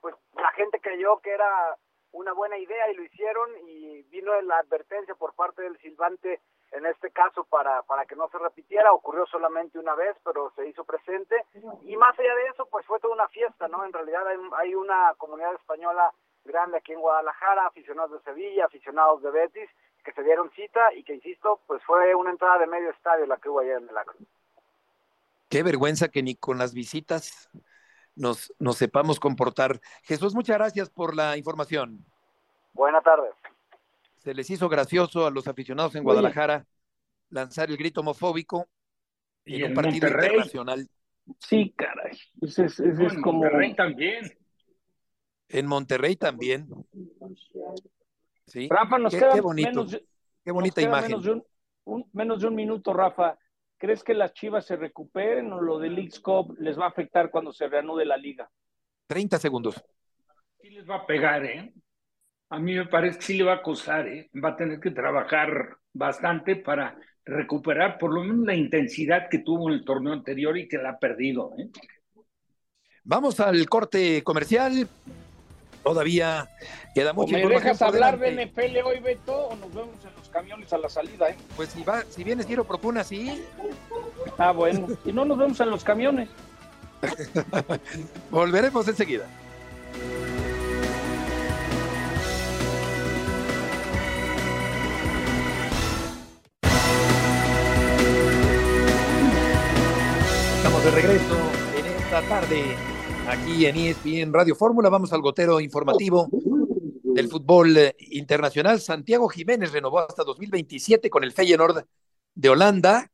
[0.00, 1.76] pues la gente creyó que era
[2.12, 6.40] una buena idea y lo hicieron y vino la advertencia por parte del silbante
[6.72, 10.68] en este caso para, para que no se repitiera, ocurrió solamente una vez, pero se
[10.68, 11.44] hizo presente.
[11.82, 13.84] Y más allá de eso, pues fue toda una fiesta, ¿no?
[13.84, 16.12] En realidad hay, hay una comunidad española
[16.44, 19.70] grande aquí en Guadalajara, aficionados de Sevilla, aficionados de Betis,
[20.02, 23.36] que se dieron cita y que, insisto, pues fue una entrada de medio estadio la
[23.36, 24.16] que hubo ayer en el Acro.
[25.48, 27.50] Qué vergüenza que ni con las visitas
[28.14, 29.80] nos, nos sepamos comportar.
[30.02, 32.04] Jesús, muchas gracias por la información.
[32.72, 33.34] Buenas tardes
[34.20, 36.66] se les hizo gracioso a los aficionados en Guadalajara
[37.30, 38.68] lanzar el grito homofóbico
[39.46, 40.86] en un partido internacional.
[41.38, 42.18] Sí, caray.
[42.42, 43.40] Ese es, en como...
[43.40, 44.38] Monterrey también.
[45.48, 46.68] En Monterrey también.
[48.50, 48.68] Sí.
[48.68, 49.68] Rafa, nos qué, queda qué bonito.
[49.70, 50.00] menos,
[50.44, 51.08] qué bonita imagen.
[51.08, 51.42] Menos de,
[51.84, 53.38] un, menos de un minuto, Rafa.
[53.78, 57.30] ¿Crees que las Chivas se recuperen o lo de League Cup les va a afectar
[57.30, 58.50] cuando se reanude la liga?
[59.06, 59.82] 30 segundos.
[60.60, 61.72] Sí les va a pegar, ¿eh?
[62.50, 64.28] a mí me parece que sí le va a costar, ¿eh?
[64.42, 69.68] va a tener que trabajar bastante para recuperar por lo menos la intensidad que tuvo
[69.68, 71.52] en el torneo anterior y que la ha perdido.
[71.58, 71.70] ¿eh?
[73.04, 74.88] Vamos al corte comercial.
[75.82, 76.48] Todavía
[76.94, 77.32] queda mucho.
[77.32, 80.88] ¿Me dejas hablar de NFL hoy, Beto, o nos vemos en los camiones a la
[80.88, 81.30] salida?
[81.30, 81.36] ¿eh?
[81.56, 83.44] Pues si, va, si vienes, Giro Propuna, sí.
[84.38, 84.86] Ah, bueno.
[85.04, 86.28] Si no, nos vemos en los camiones.
[88.30, 89.26] Volveremos enseguida.
[100.84, 101.36] de regreso
[101.76, 102.74] en esta tarde
[103.28, 104.88] aquí en ESPN Radio Fórmula.
[104.88, 107.76] Vamos al gotero informativo del fútbol
[108.10, 108.80] internacional.
[108.80, 111.84] Santiago Jiménez renovó hasta 2027 con el Feyenoord
[112.34, 113.10] de Holanda.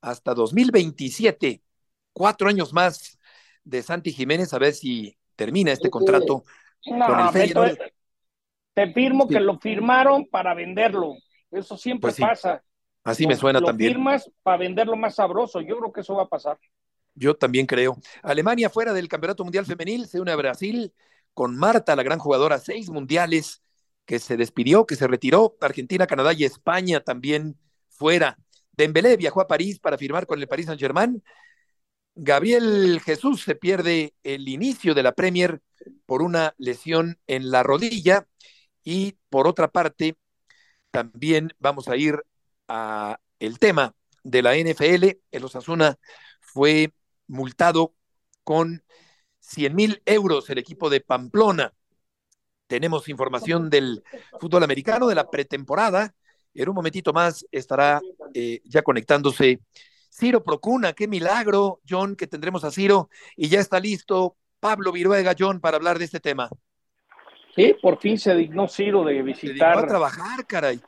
[0.00, 1.62] Hasta 2027.
[2.12, 3.18] Cuatro años más
[3.64, 4.52] de Santi Jiménez.
[4.52, 6.44] A ver si termina este contrato
[6.84, 7.78] con el Feyenoord.
[8.74, 11.14] Te firmo que lo firmaron para venderlo.
[11.50, 12.22] Eso siempre Pues sí.
[12.22, 12.62] pasa.
[13.04, 13.92] Así me suena lo también.
[13.92, 15.60] firmas para venderlo más sabroso.
[15.60, 16.58] Yo creo que eso va a pasar.
[17.14, 17.98] Yo también creo.
[18.22, 20.92] Alemania fuera del Campeonato Mundial Femenil se une a Brasil
[21.32, 23.62] con Marta, la gran jugadora, seis mundiales
[24.04, 25.56] que se despidió, que se retiró.
[25.60, 28.38] Argentina, Canadá y España también fuera.
[28.72, 31.22] Dembélé viajó a París para firmar con el Paris Saint-Germain.
[32.16, 35.60] Gabriel Jesús se pierde el inicio de la Premier
[36.06, 38.28] por una lesión en la rodilla
[38.84, 40.16] y por otra parte
[40.90, 42.22] también vamos a ir
[42.68, 45.18] a el tema de la NFL.
[45.32, 45.98] El Osasuna
[46.40, 46.92] fue
[47.26, 47.94] multado
[48.42, 48.82] con
[49.40, 51.72] 100 mil euros el equipo de Pamplona.
[52.66, 54.02] Tenemos información del
[54.40, 56.14] fútbol americano de la pretemporada.
[56.54, 58.00] En un momentito más estará
[58.32, 59.60] eh, ya conectándose
[60.10, 60.92] Ciro Procuna.
[60.92, 63.10] Qué milagro, John, que tendremos a Ciro.
[63.36, 66.48] Y ya está listo Pablo Viruega, John, para hablar de este tema.
[67.54, 69.74] Sí, por fin se dignó Ciro de visitar.
[69.74, 70.80] Se a trabajar, caray.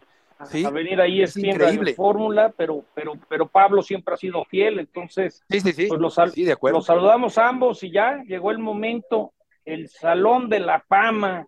[0.44, 0.64] ¿Sí?
[0.64, 5.42] A venir ahí es increíble fórmula, pero, pero, pero Pablo siempre ha sido fiel, entonces
[5.48, 5.86] sí, sí, sí.
[5.88, 6.78] Pues los, de acuerdo.
[6.78, 9.32] los saludamos ambos y ya llegó el momento,
[9.64, 11.46] el Salón de la Fama.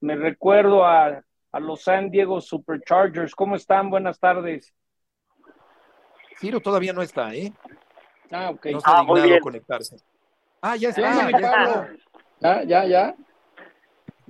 [0.00, 3.34] Me recuerdo a, a los San Diego Superchargers.
[3.34, 3.88] ¿Cómo están?
[3.88, 4.74] Buenas tardes.
[6.40, 7.52] Ciro todavía no está, ¿eh?
[8.32, 8.66] Ah, ok.
[8.66, 9.96] No ha ah, conectarse.
[10.60, 11.00] Ah, ya está.
[12.40, 13.16] ya, ya, ya, ya.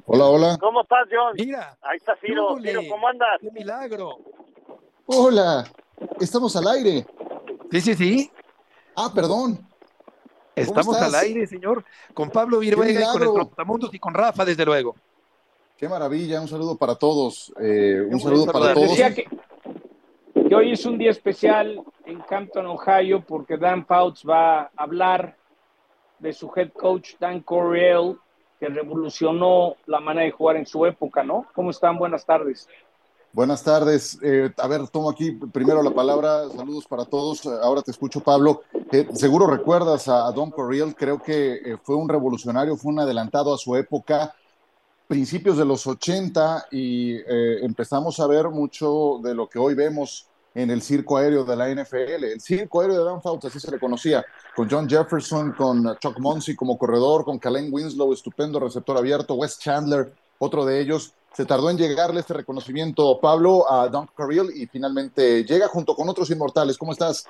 [0.07, 0.59] Hola, hola.
[0.61, 1.33] ¿Cómo estás, John?
[1.35, 1.77] Mira.
[1.81, 2.59] Ahí está Ciro.
[2.61, 3.41] Ciro, ¿cómo andas?
[3.41, 4.19] ¡Qué milagro!
[5.07, 5.65] Hola.
[6.21, 7.07] Estamos al aire.
[7.71, 8.31] Sí, sí, sí.
[8.97, 9.67] Ah, perdón.
[10.55, 14.65] Estamos al aire, señor, con Pablo Viruega y con el Trotamundos y con Rafa, desde
[14.65, 14.95] luego.
[15.77, 17.53] Qué maravilla, un saludo para todos.
[17.61, 18.91] Eh, un saludo para todos.
[18.91, 24.61] Decía que, que, hoy es un día especial en Campton, Ohio, porque Dan Fouts va
[24.61, 25.37] a hablar
[26.21, 28.17] de su head coach, Dan Coryell,
[28.65, 31.47] que revolucionó la manera de jugar en su época, ¿no?
[31.55, 31.99] ¿Cómo están?
[31.99, 32.67] Buenas tardes.
[33.31, 34.19] Buenas tardes.
[34.23, 36.49] Eh, a ver, tomo aquí primero la palabra.
[36.49, 37.45] Saludos para todos.
[37.45, 38.63] Ahora te escucho, Pablo.
[38.91, 40.95] Eh, seguro recuerdas a, Don Corriel.
[40.95, 44.35] Creo que eh, fue un revolucionario, fue un adelantado a su época,
[45.09, 47.17] principios de los 80, y
[47.63, 51.69] empezamos a ver mucho de lo que hoy vemos en el circo aéreo de la
[51.69, 52.25] NFL.
[52.25, 56.19] El circo aéreo de Dan Fouts, así se le conocía, con John Jefferson, con Chuck
[56.19, 61.15] Muncy como corredor, con Kalen Winslow, estupendo receptor abierto, Wes Chandler, otro de ellos.
[61.33, 66.09] Se tardó en llegarle este reconocimiento, Pablo, a Don Carriel y finalmente llega junto con
[66.09, 66.79] otros inmortales.
[66.79, 67.29] ¿Cómo estás?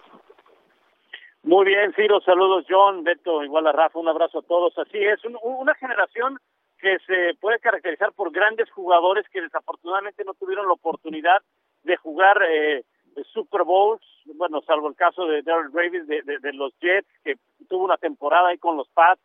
[1.43, 4.77] Muy bien, Ciro, saludos John, Beto, igual a Rafa, un abrazo a todos.
[4.79, 6.39] Así es, una generación
[6.79, 11.41] que se puede caracterizar por grandes jugadores que desafortunadamente no tuvieron la oportunidad
[11.83, 12.85] de jugar eh,
[13.33, 14.03] Super Bowls,
[14.35, 17.37] bueno, salvo el caso de Darrell Davis de, los Jets, que
[17.69, 19.23] tuvo una temporada ahí con los Pats,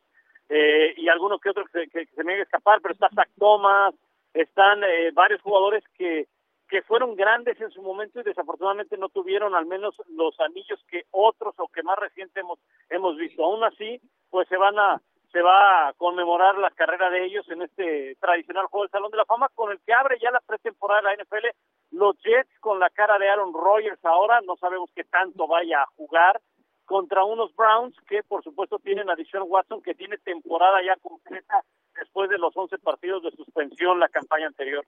[0.49, 3.29] eh, y algunos que otros que, se me a escapar, pero está Zach
[4.33, 6.27] están eh, varios jugadores que,
[6.67, 11.03] que fueron grandes en su momento y desafortunadamente no tuvieron al menos los anillos que
[11.11, 13.43] otros o que más reciente hemos, hemos visto.
[13.43, 13.99] Aún así,
[14.29, 18.65] pues se van a se va a conmemorar la carrera de ellos en este tradicional
[18.65, 21.23] juego del Salón de la Fama con el que abre ya la pretemporada de la
[21.23, 21.45] NFL.
[21.91, 25.87] Los Jets con la cara de Aaron Rodgers ahora, no sabemos qué tanto vaya a
[25.97, 26.41] jugar
[26.85, 31.63] contra unos Browns que por supuesto tienen a Deshaun Watson que tiene temporada ya completa
[31.95, 34.83] después de los 11 partidos de suspensión la campaña anterior,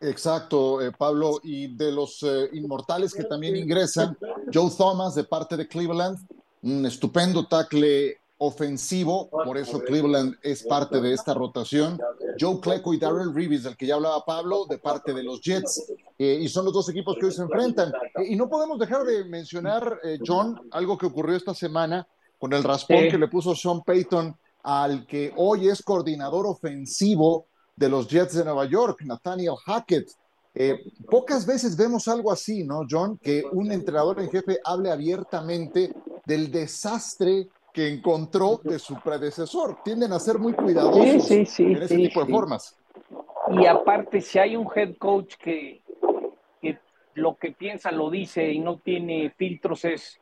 [0.00, 1.40] Exacto, eh, Pablo.
[1.42, 4.16] Y de los eh, inmortales que también ingresan,
[4.52, 6.18] Joe Thomas de parte de Cleveland,
[6.62, 11.98] un estupendo tackle ofensivo, por eso Cleveland es parte de esta rotación.
[12.38, 15.92] Joe Clecco y Darrell Reeves, del que ya hablaba Pablo, de parte de los Jets,
[16.16, 17.92] eh, y son los dos equipos que hoy se enfrentan.
[18.28, 22.06] y no podemos dejar de mencionar, eh, John, algo que ocurrió esta semana
[22.38, 27.88] con el raspón que le puso Sean Payton al que hoy es coordinador ofensivo de
[27.88, 30.08] los Jets de Nueva York, Nathaniel Hackett.
[30.54, 33.18] Eh, pocas veces vemos algo así, ¿no, John?
[33.18, 35.92] Que un entrenador en jefe hable abiertamente
[36.26, 37.48] del desastre
[37.78, 39.84] que encontró de su predecesor.
[39.84, 41.42] Tienden a ser muy cuidadosos en
[41.80, 42.76] ese tipo de formas.
[43.52, 45.80] Y aparte, si hay un head coach que,
[46.60, 46.80] que,
[47.14, 50.20] lo que piensa lo dice y no tiene filtros, es,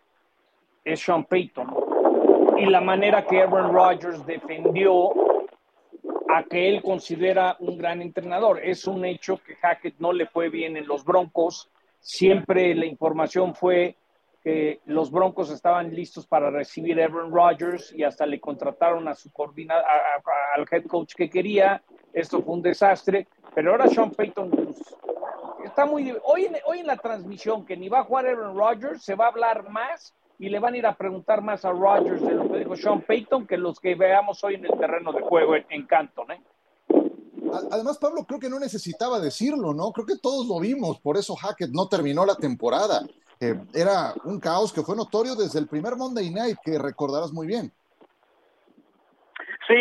[0.85, 1.75] es Sean Payton.
[2.59, 5.15] Y la manera que Aaron Rodgers defendió
[6.29, 8.61] a que él considera un gran entrenador.
[8.63, 11.71] Es un hecho que Hackett no le fue bien en los Broncos.
[12.01, 13.97] Siempre la información fue
[14.47, 19.15] que los Broncos estaban listos para recibir a Aaron Rodgers y hasta le contrataron a
[19.17, 19.85] su coordinador,
[20.55, 21.83] al head coach que quería.
[22.13, 23.27] Esto fue un desastre,
[23.57, 24.95] pero ahora Sean Payton pues,
[25.65, 26.17] está muy...
[26.23, 29.25] Hoy en, hoy en la transmisión que ni va a jugar Aaron Rodgers, se va
[29.25, 32.49] a hablar más y le van a ir a preguntar más a Rodgers de lo
[32.49, 35.67] que dijo Sean Payton que los que veamos hoy en el terreno de juego en,
[35.71, 36.31] en Canton.
[36.31, 36.41] ¿eh?
[37.73, 39.91] Además, Pablo, creo que no necesitaba decirlo, ¿no?
[39.91, 43.05] Creo que todos lo vimos, por eso Hackett no terminó la temporada
[43.41, 47.73] era un caos que fue notorio desde el primer Monday Night, que recordarás muy bien.
[49.67, 49.75] Sí,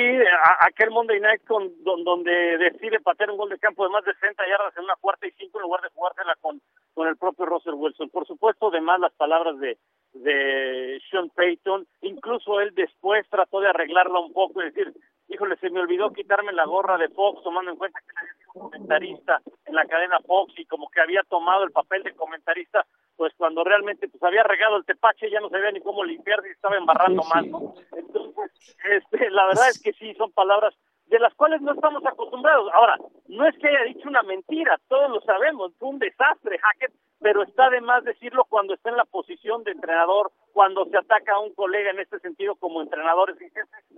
[0.61, 4.43] aquel Monday Night con, donde decide patear un gol de campo de más de 60
[4.47, 6.59] yardas en una cuarta y cinco en lugar de jugársela con,
[6.95, 8.09] con el propio Russell Wilson.
[8.09, 9.77] Por supuesto, además las palabras de,
[10.13, 14.91] de Sean Payton, incluso él después trató de arreglarla un poco y decir,
[15.27, 19.41] híjole, se me olvidó quitarme la gorra de Fox, tomando en cuenta que era comentarista
[19.65, 22.85] en la cadena Fox y como que había tomado el papel de comentarista,
[23.17, 26.51] pues cuando realmente pues había regado el tepache ya no sabía ni cómo limpiar y
[26.51, 27.45] estaba embarrando más.
[27.91, 28.51] Entonces,
[28.89, 30.73] este, la verdad es que sí, son palabras
[31.07, 32.71] de las cuales no estamos acostumbrados.
[32.73, 32.97] Ahora,
[33.27, 37.43] no es que haya dicho una mentira, todos lo sabemos, fue un desastre Hackett, pero
[37.43, 41.39] está de más decirlo cuando está en la posición de entrenador, cuando se ataca a
[41.39, 43.35] un colega en este sentido como entrenador.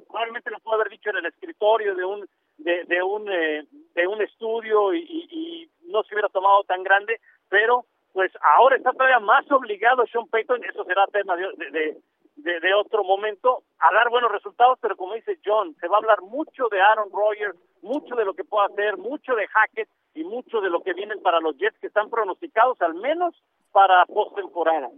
[0.07, 4.07] Probablemente lo pudo haber dicho en el escritorio de un de, de un eh, de
[4.07, 7.85] un estudio y, y, no se hubiera tomado tan grande, pero
[8.17, 12.01] pues ahora está todavía más obligado Sean Payton, eso será tema de, de,
[12.37, 15.99] de, de, otro momento, a dar buenos resultados, pero como dice John, se va a
[15.99, 20.23] hablar mucho de Aaron Rodgers, mucho de lo que puede hacer, mucho de Hackett y
[20.23, 23.35] mucho de lo que vienen para los Jets que están pronosticados al menos
[23.71, 24.89] para postemporada.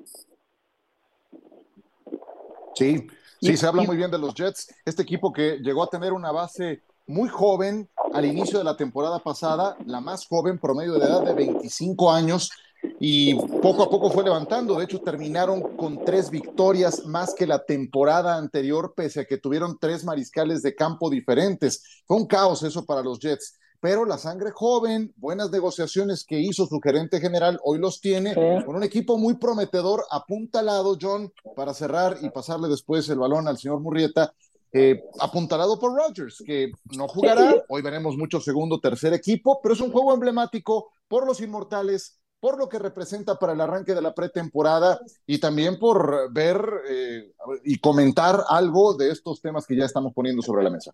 [2.74, 3.05] Sí,
[3.41, 6.32] sí, se habla muy bien de los Jets, este equipo que llegó a tener una
[6.32, 11.24] base muy joven al inicio de la temporada pasada, la más joven, promedio de edad
[11.24, 12.51] de 25 años,
[13.00, 14.76] y poco a poco fue levantando.
[14.76, 19.78] De hecho, terminaron con tres victorias más que la temporada anterior, pese a que tuvieron
[19.80, 22.04] tres mariscales de campo diferentes.
[22.06, 23.58] Fue un caos eso para los Jets.
[23.82, 28.76] Pero la sangre joven, buenas negociaciones que hizo su gerente general, hoy los tiene con
[28.76, 33.80] un equipo muy prometedor, apuntalado, John, para cerrar y pasarle después el balón al señor
[33.80, 34.34] Murrieta.
[34.72, 37.56] Eh, apuntalado por Rodgers, que no jugará.
[37.70, 42.58] Hoy veremos mucho segundo, tercer equipo, pero es un juego emblemático por los inmortales, por
[42.58, 47.32] lo que representa para el arranque de la pretemporada y también por ver eh,
[47.64, 50.94] y comentar algo de estos temas que ya estamos poniendo sobre la mesa.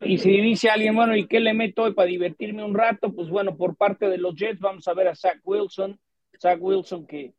[0.00, 3.12] Y si dice alguien, bueno, ¿y qué le meto hoy para divertirme un rato?
[3.12, 5.98] Pues bueno, por parte de los Jets vamos a ver a Zach Wilson.
[6.40, 7.34] Zach Wilson que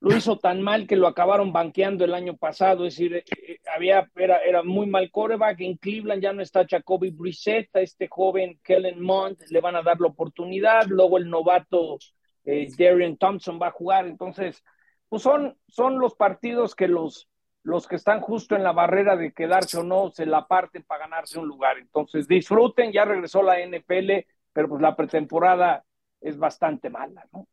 [0.00, 3.58] lo hizo tan mal que lo acabaron banqueando el año pasado, es decir, eh, eh,
[3.74, 8.58] había, era, era muy mal coreback, en Cleveland ya no está Jacoby Brissett, este joven
[8.64, 11.98] Kellen Mond le van a dar la oportunidad, luego el novato
[12.44, 14.64] eh, Darian Thompson va a jugar, entonces,
[15.08, 17.28] pues son, son los partidos que los,
[17.62, 21.04] los que están justo en la barrera de quedarse o no se la parten para
[21.04, 25.84] ganarse un lugar, entonces disfruten, ya regresó la NFL, pero pues la pretemporada
[26.22, 27.46] es bastante mala, ¿no?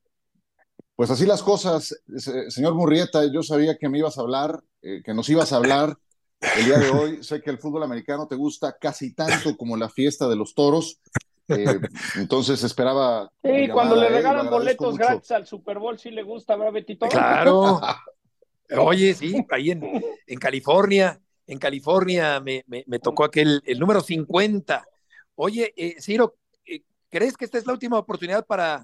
[0.98, 1.96] Pues así las cosas,
[2.48, 5.96] señor Murrieta, yo sabía que me ibas a hablar, eh, que nos ibas a hablar
[6.58, 7.24] el día de hoy.
[7.24, 11.00] sé que el fútbol americano te gusta casi tanto como la fiesta de los toros.
[11.50, 11.80] Eh,
[12.16, 13.32] entonces esperaba.
[13.44, 17.08] Sí, cuando le regalan boletos gratis al Super Bowl, sí le gusta, ¿verdad, Betito?
[17.10, 17.80] Claro.
[18.80, 24.84] Oye, sí, ahí en, en California, en California me, me, tocó aquel, el número 50.
[25.36, 26.38] Oye, eh, Ciro,
[27.08, 28.84] ¿crees que esta es la última oportunidad para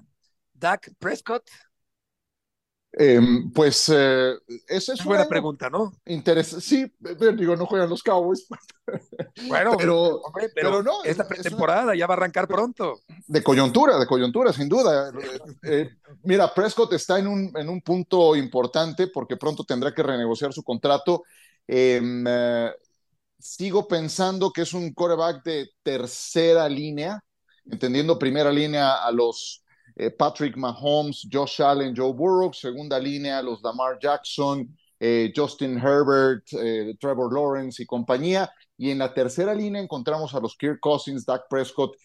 [0.52, 1.50] Dak Prescott?
[2.96, 4.34] Em, pues eh,
[4.68, 5.92] esa es, buena pregunta, ¿no?
[6.44, 6.92] Sí,
[7.36, 8.46] digo, no juegan los Cowboys.
[9.48, 10.20] Bueno, pero,
[10.54, 11.02] pero, no.
[11.02, 13.00] Esta pretemporada ya va a arrancar pronto.
[13.26, 15.10] De coyuntura, de coyuntura, sin duda.
[15.10, 15.90] Eh, eh,
[16.22, 20.62] mira, Prescott está en un, en un punto importante porque pronto tendrá que renegociar su
[20.62, 21.24] contrato.
[21.66, 22.24] Em,
[23.38, 27.24] sigo pensando que es un coreback de tercera línea,
[27.64, 29.63] entendiendo primera línea a los
[29.96, 36.44] eh, Patrick Mahomes, Josh Allen, Joe Burrow, segunda línea, los Lamar Jackson, eh, Justin Herbert,
[36.52, 38.50] eh, Trevor Lawrence y compañía.
[38.76, 41.96] Y en la tercera línea encontramos a los Kirk Cousins, Dak Prescott,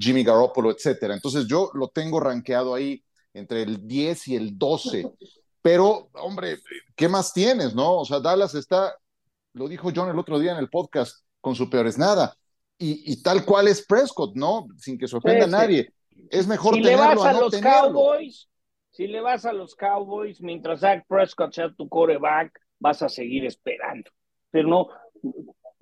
[0.00, 1.14] Jimmy Garoppolo, etcétera.
[1.14, 5.08] Entonces yo lo tengo rankeado ahí entre el 10 y el 12.
[5.62, 6.58] Pero, hombre,
[6.96, 7.98] ¿qué más tienes, no?
[7.98, 8.92] O sea, Dallas está,
[9.52, 12.36] lo dijo John el otro día en el podcast, con su peor es nada.
[12.76, 14.66] Y, tal cual es Prescott, ¿no?
[14.78, 15.94] Sin que se ofenda a nadie
[16.30, 18.48] es mejor si le vas a, los Cowboys,
[18.90, 23.44] si le vas a los Cowboys, mientras Zach Prescott sea tu coreback, vas a seguir
[23.44, 24.10] esperando.
[24.50, 24.88] Pero no,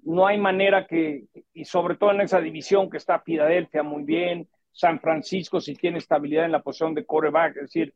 [0.02, 4.48] no hay manera que, y sobre todo en esa división que está Filadelfia muy bien,
[4.72, 7.94] San Francisco si tiene estabilidad en la posición de coreback, es decir,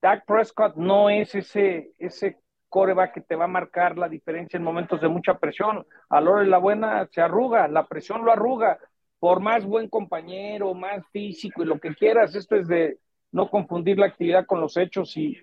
[0.00, 4.62] Dak Prescott no es ese, ese coreback que te va a marcar la diferencia en
[4.62, 5.86] momentos de mucha presión.
[6.10, 8.78] A la hora de la buena se arruga, la presión lo arruga
[9.18, 12.98] por más buen compañero, más físico y lo que quieras, esto es de
[13.32, 15.36] no confundir la actividad con los hechos y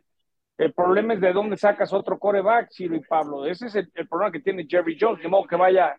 [0.57, 3.45] el problema es de dónde sacas otro coreback, Ciro y Pablo.
[3.45, 5.97] Ese es el, problema que tiene Jerry Jones, de modo que vaya,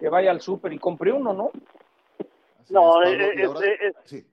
[0.00, 1.50] que vaya al súper y compre uno, ¿no?
[2.70, 4.26] No, es, sí.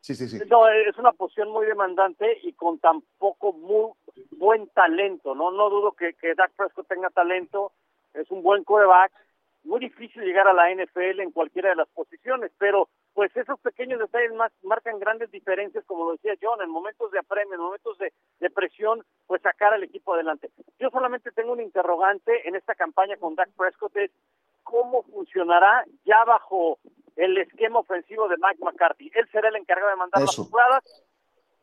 [0.00, 0.38] Sí, sí, sí.
[0.48, 3.92] No, es una posición muy demandante y con tan poco muy
[4.30, 5.50] buen talento, ¿no?
[5.50, 7.72] No dudo que, que Dak Prescott tenga talento,
[8.14, 9.12] es un buen coreback,
[9.64, 13.98] muy difícil llegar a la NFL en cualquiera de las posiciones, pero pues esos pequeños
[13.98, 17.98] detalles más marcan grandes diferencias, como lo decía John, en momentos de apremio, en momentos
[17.98, 20.50] de, de, presión, pues sacar al equipo adelante.
[20.78, 24.10] Yo solamente tengo un interrogante en esta campaña con Dak Prescott, es
[24.62, 26.78] cómo funcionará ya bajo
[27.16, 29.10] el esquema ofensivo de Mike McCarthy.
[29.14, 30.84] Él será el encargado de mandar las jugadas,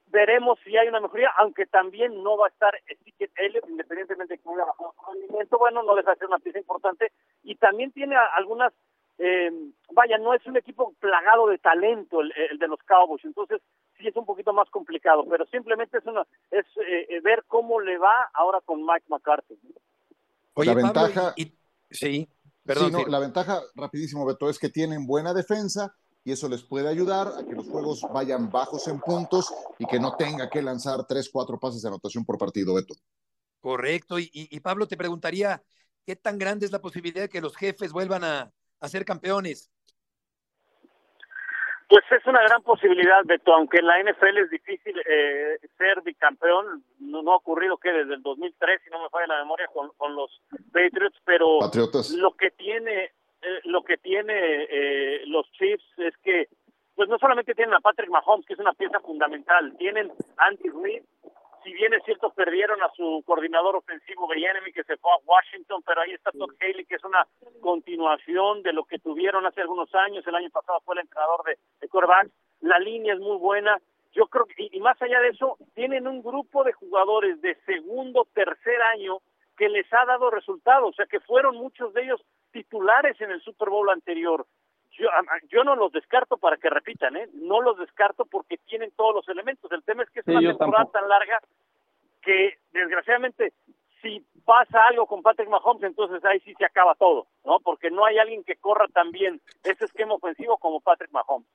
[0.08, 4.40] veremos si hay una mejoría, aunque también no va a estar Ezekiel Elliott, independientemente de
[4.40, 7.12] que haya bajado su rendimiento, bueno, no deja de ser una pieza importante,
[7.44, 8.74] y también tiene algunas,
[9.18, 9.52] eh,
[9.92, 13.62] vaya, no es un equipo plagado de talento el, el, de los Cowboys, entonces
[13.98, 17.98] sí es un poquito más complicado, pero simplemente es una, es eh, ver cómo le
[17.98, 19.60] va ahora con Mike McCarthy.
[20.54, 21.54] Oye, la ventaja, y,
[21.90, 22.30] sí,
[22.66, 26.64] perdón, sí, no, la ventaja, rapidísimo, Beto, es que tienen buena defensa, y eso les
[26.64, 30.62] puede ayudar a que los juegos vayan bajos en puntos y que no tenga que
[30.62, 32.96] lanzar tres, cuatro pases de anotación por partido, Beto.
[33.62, 34.20] Correcto.
[34.20, 35.64] Y, y, y Pablo, te preguntaría,
[36.06, 39.72] ¿qué tan grande es la posibilidad de que los jefes vuelvan a, a ser campeones?
[41.90, 46.84] Pues es una gran posibilidad, Beto, aunque en la NFL es difícil eh, ser bicampeón,
[47.00, 49.92] no, no, ha ocurrido que desde el 2003, si no me falla la memoria, con,
[49.96, 50.30] con los
[50.74, 52.12] Patriots, pero Patriotas.
[52.12, 53.14] lo que tiene
[53.48, 54.34] eh, lo que tiene
[54.70, 56.50] eh, los Chiefs es que
[56.96, 60.70] pues no solamente tienen a Patrick Mahomes, que es una pieza fundamental, tienen a Andy
[60.70, 61.04] Reid,
[61.64, 65.82] si bien es cierto perdieron a su coordinador ofensivo Enemy que se fue a Washington,
[65.86, 67.26] pero ahí está Todd Haley que es una
[67.62, 71.58] continuación de lo que tuvieron hace algunos años, el año pasado fue el entrenador de,
[71.80, 72.30] de quarterback,
[72.62, 73.78] la línea es muy buena,
[74.14, 77.56] yo creo que, y, y más allá de eso, tienen un grupo de jugadores de
[77.66, 79.20] segundo, tercer año
[79.56, 82.22] que les ha dado resultados, o sea que fueron muchos de ellos
[82.52, 84.46] titulares en el Super Bowl anterior.
[84.92, 85.10] Yo,
[85.50, 87.30] yo no los descarto para que repitan, ¿eh?
[87.34, 89.72] No los descarto porque tienen todos los elementos.
[89.72, 91.00] El tema es que es Sí, una temporada tampoco.
[91.00, 91.40] tan larga
[92.22, 93.54] que, desgraciadamente,
[94.02, 97.60] si pasa algo con Patrick Mahomes, entonces ahí sí se acaba todo, ¿no?
[97.60, 101.48] Porque no hay alguien que corra tan bien ese esquema ofensivo como Patrick Mahomes.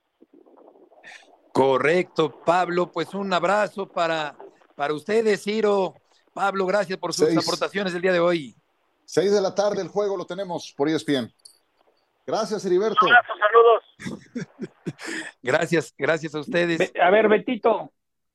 [1.51, 2.91] Correcto, Pablo.
[2.91, 4.35] Pues un abrazo para,
[4.75, 5.93] para ustedes, Ciro.
[6.33, 7.37] Pablo, gracias por sus Seis.
[7.47, 8.55] aportaciones el día de hoy.
[9.05, 11.31] Seis de la tarde el juego lo tenemos por ESPN.
[12.25, 13.05] Gracias, Heriberto.
[13.05, 14.69] Abrazos, saludos.
[15.41, 16.91] Gracias, gracias a ustedes.
[17.01, 17.91] A ver, Betito,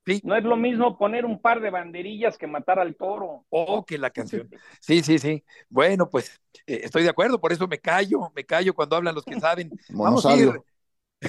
[0.06, 0.22] Sí.
[0.24, 3.44] no es lo mismo poner un par de banderillas que matar al toro.
[3.50, 4.48] Oh, que la canción.
[4.80, 5.44] Sí, sí, sí.
[5.68, 9.24] Bueno, pues eh, estoy de acuerdo, por eso me callo, me callo cuando hablan los
[9.24, 9.70] que saben.
[9.90, 10.52] Vamos a ir.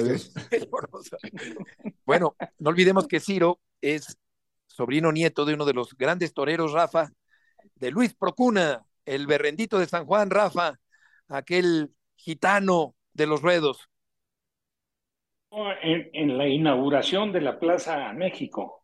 [2.05, 4.17] Bueno, no olvidemos que Ciro es
[4.67, 7.11] sobrino nieto de uno de los grandes toreros, Rafa,
[7.75, 10.79] de Luis Procuna, el berrendito de San Juan, Rafa,
[11.27, 13.89] aquel gitano de los ruedos.
[15.83, 18.83] En, en la inauguración de la Plaza México.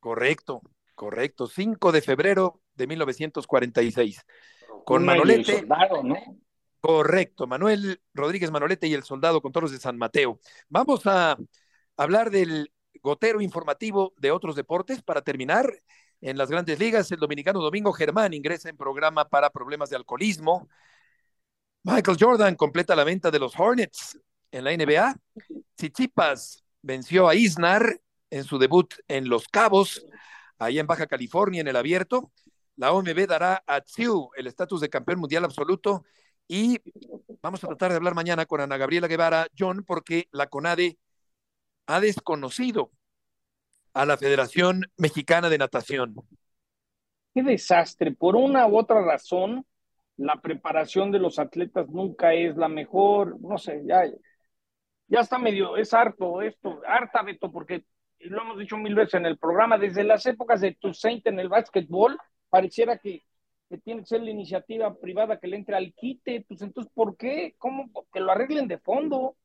[0.00, 0.62] Correcto,
[0.94, 1.46] correcto.
[1.46, 4.24] 5 de febrero de 1946.
[4.84, 5.44] Con Una y el Manolete.
[5.44, 6.16] soldado, ¿no?
[6.80, 10.38] Correcto, Manuel Rodríguez Manolete y el soldado con toros de San Mateo.
[10.68, 11.36] Vamos a
[11.96, 15.72] hablar del gotero informativo de otros deportes para terminar.
[16.20, 20.68] En las grandes ligas, el dominicano Domingo Germán ingresa en programa para problemas de alcoholismo.
[21.84, 24.18] Michael Jordan completa la venta de los Hornets
[24.50, 25.16] en la NBA.
[25.76, 28.00] Tsitsipas venció a Isnar
[28.30, 30.04] en su debut en Los Cabos,
[30.58, 32.32] allá en Baja California, en el abierto.
[32.74, 36.04] La OMB dará a Tsiu el estatus de campeón mundial absoluto
[36.48, 36.80] y
[37.42, 40.98] vamos a tratar de hablar mañana con Ana Gabriela Guevara, John, porque la CONADE
[41.86, 42.90] ha desconocido
[43.92, 46.14] a la Federación Mexicana de Natación.
[47.34, 48.12] Qué desastre.
[48.12, 49.64] Por una u otra razón,
[50.16, 53.40] la preparación de los atletas nunca es la mejor.
[53.40, 54.02] No sé, ya,
[55.06, 57.84] ya está medio, es harto esto, harta Beto, porque
[58.20, 61.48] lo hemos dicho mil veces en el programa, desde las épocas de Toussaint en el
[61.48, 62.18] básquetbol,
[62.50, 63.22] pareciera que,
[63.84, 66.42] tiene que ser la iniciativa privada que le entre al quite.
[66.48, 67.54] Pues entonces, ¿por qué?
[67.58, 67.90] ¿Cómo?
[68.10, 69.36] Que lo arreglen de fondo.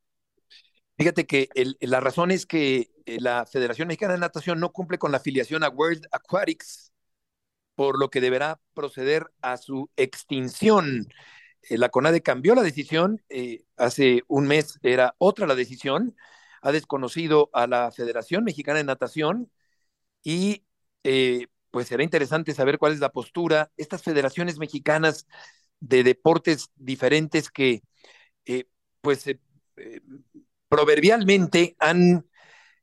[0.97, 1.49] Fíjate que
[1.81, 5.63] la razón es que eh, la Federación Mexicana de Natación no cumple con la afiliación
[5.63, 6.93] a World Aquatics,
[7.75, 11.07] por lo que deberá proceder a su extinción.
[11.63, 16.15] Eh, la CONADE cambió la decisión, eh, hace un mes era otra la decisión,
[16.61, 19.51] ha desconocido a la Federación Mexicana de Natación
[20.23, 20.63] y
[21.71, 23.71] pues será interesante saber cuál es la postura.
[23.77, 25.27] Estas federaciones mexicanas
[25.79, 27.81] de deportes diferentes que
[28.45, 28.65] eh,
[29.01, 29.25] pues
[30.73, 32.27] proverbialmente han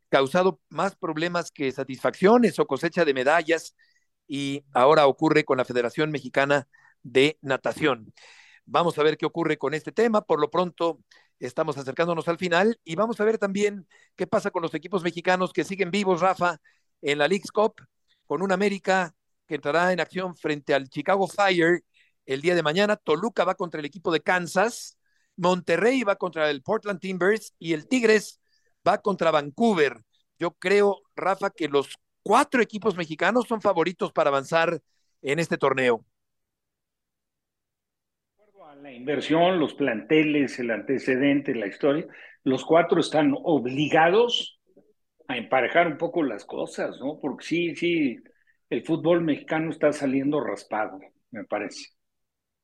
[0.08, 3.74] causado más problemas que satisfacciones o cosecha de medallas
[4.28, 6.68] y ahora ocurre con la Federación Mexicana
[7.02, 8.14] de Natación.
[8.64, 10.20] Vamos a ver qué ocurre con este tema.
[10.20, 11.00] Por lo pronto,
[11.40, 15.52] estamos acercándonos al final y vamos a ver también qué pasa con los equipos mexicanos
[15.52, 16.58] que siguen vivos, Rafa,
[17.02, 17.74] en la League's Cup,
[18.24, 19.16] con un América
[19.48, 21.82] que entrará en acción frente al Chicago Fire
[22.24, 22.94] el día de mañana.
[22.94, 24.96] Toluca va contra el equipo de Kansas,
[25.36, 28.40] Monterrey va contra el Portland Timbers y el Tigres
[28.86, 30.02] va contra Vancouver.
[30.38, 34.80] Yo creo, Rafa, que los cuatro equipos mexicanos son favoritos para avanzar
[35.22, 36.04] en este torneo.
[38.82, 42.06] La inversión, los planteles, el antecedente, la historia,
[42.44, 44.58] los cuatro están obligados
[45.28, 47.18] a emparejar un poco las cosas, ¿no?
[47.20, 48.16] Porque sí, sí,
[48.70, 50.98] el fútbol mexicano está saliendo raspado,
[51.30, 51.88] me parece.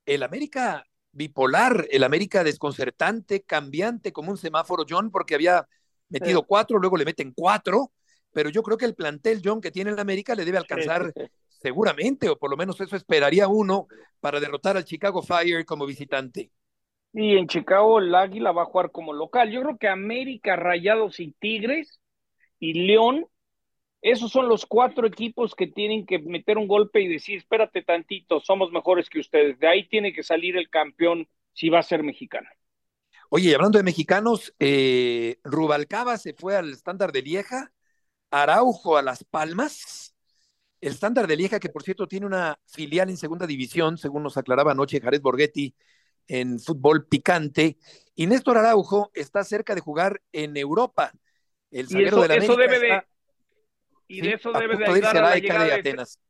[0.07, 0.87] El América
[1.17, 5.67] bipolar, el América desconcertante, cambiante como un semáforo, John, porque había
[6.09, 7.93] metido cuatro, luego le meten cuatro,
[8.33, 11.13] pero yo creo que el plantel, John, que tiene el América le debe alcanzar
[11.49, 13.87] seguramente, o por lo menos eso esperaría uno,
[14.21, 16.51] para derrotar al Chicago Fire como visitante.
[17.15, 19.51] Y en Chicago el Águila va a jugar como local.
[19.51, 21.99] Yo creo que América, Rayados y Tigres
[22.61, 23.27] y León,
[24.03, 28.41] esos son los cuatro equipos que tienen que meter un golpe y decir, espérate tantito,
[28.41, 29.59] somos mejores que ustedes.
[29.59, 32.49] De ahí tiene que salir el campeón si va a ser mexicano.
[33.31, 37.73] Oye, hablando de mexicanos, eh, Rubalcaba se fue al estándar de Lieja,
[38.31, 40.15] Araujo a Las Palmas,
[40.81, 44.37] el estándar de Lieja, que por cierto tiene una filial en segunda división, según nos
[44.37, 45.75] aclaraba anoche Jared Borghetti
[46.29, 47.79] en fútbol picante,
[48.15, 51.13] y Néstor Araujo está cerca de jugar en Europa.
[51.71, 53.07] El zaguero de la América debe de, está,
[54.09, 56.21] y sí, de eso debe de ayudar a la llegada de de, Atenas.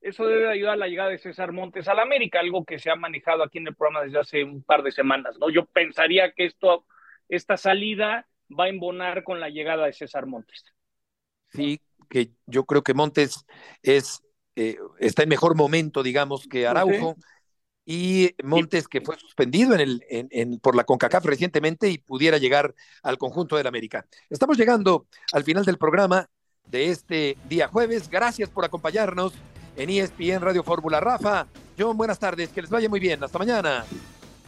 [0.00, 2.90] eso debe de ayudar a la llegada de César Montes al América, algo que se
[2.90, 5.50] ha manejado aquí en el programa desde hace un par de semanas, ¿no?
[5.50, 6.86] Yo pensaría que esto,
[7.28, 8.26] esta salida
[8.58, 10.64] va a embonar con la llegada de César Montes.
[11.48, 13.44] Sí, que yo creo que Montes
[13.82, 14.22] es,
[14.56, 17.16] eh, está en mejor momento, digamos, que Araujo.
[17.86, 22.38] Y Montes, que fue suspendido en el, en, en, por la CONCACAF recientemente y pudiera
[22.38, 24.06] llegar al conjunto del América.
[24.28, 26.28] Estamos llegando al final del programa
[26.70, 28.08] de este día jueves.
[28.08, 29.32] Gracias por acompañarnos
[29.76, 31.00] en ESPN Radio Fórmula.
[31.00, 31.46] Rafa,
[31.78, 32.50] John, buenas tardes.
[32.50, 33.22] Que les vaya muy bien.
[33.22, 33.84] Hasta mañana.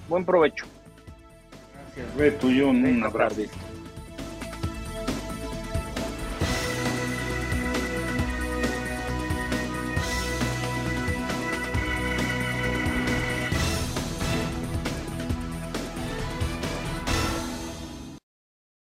[0.09, 0.65] Buen provecho.
[1.97, 2.51] Gracias, Beto.
[2.51, 3.35] Yo un Buenas abrazo.
[3.35, 3.51] tardes.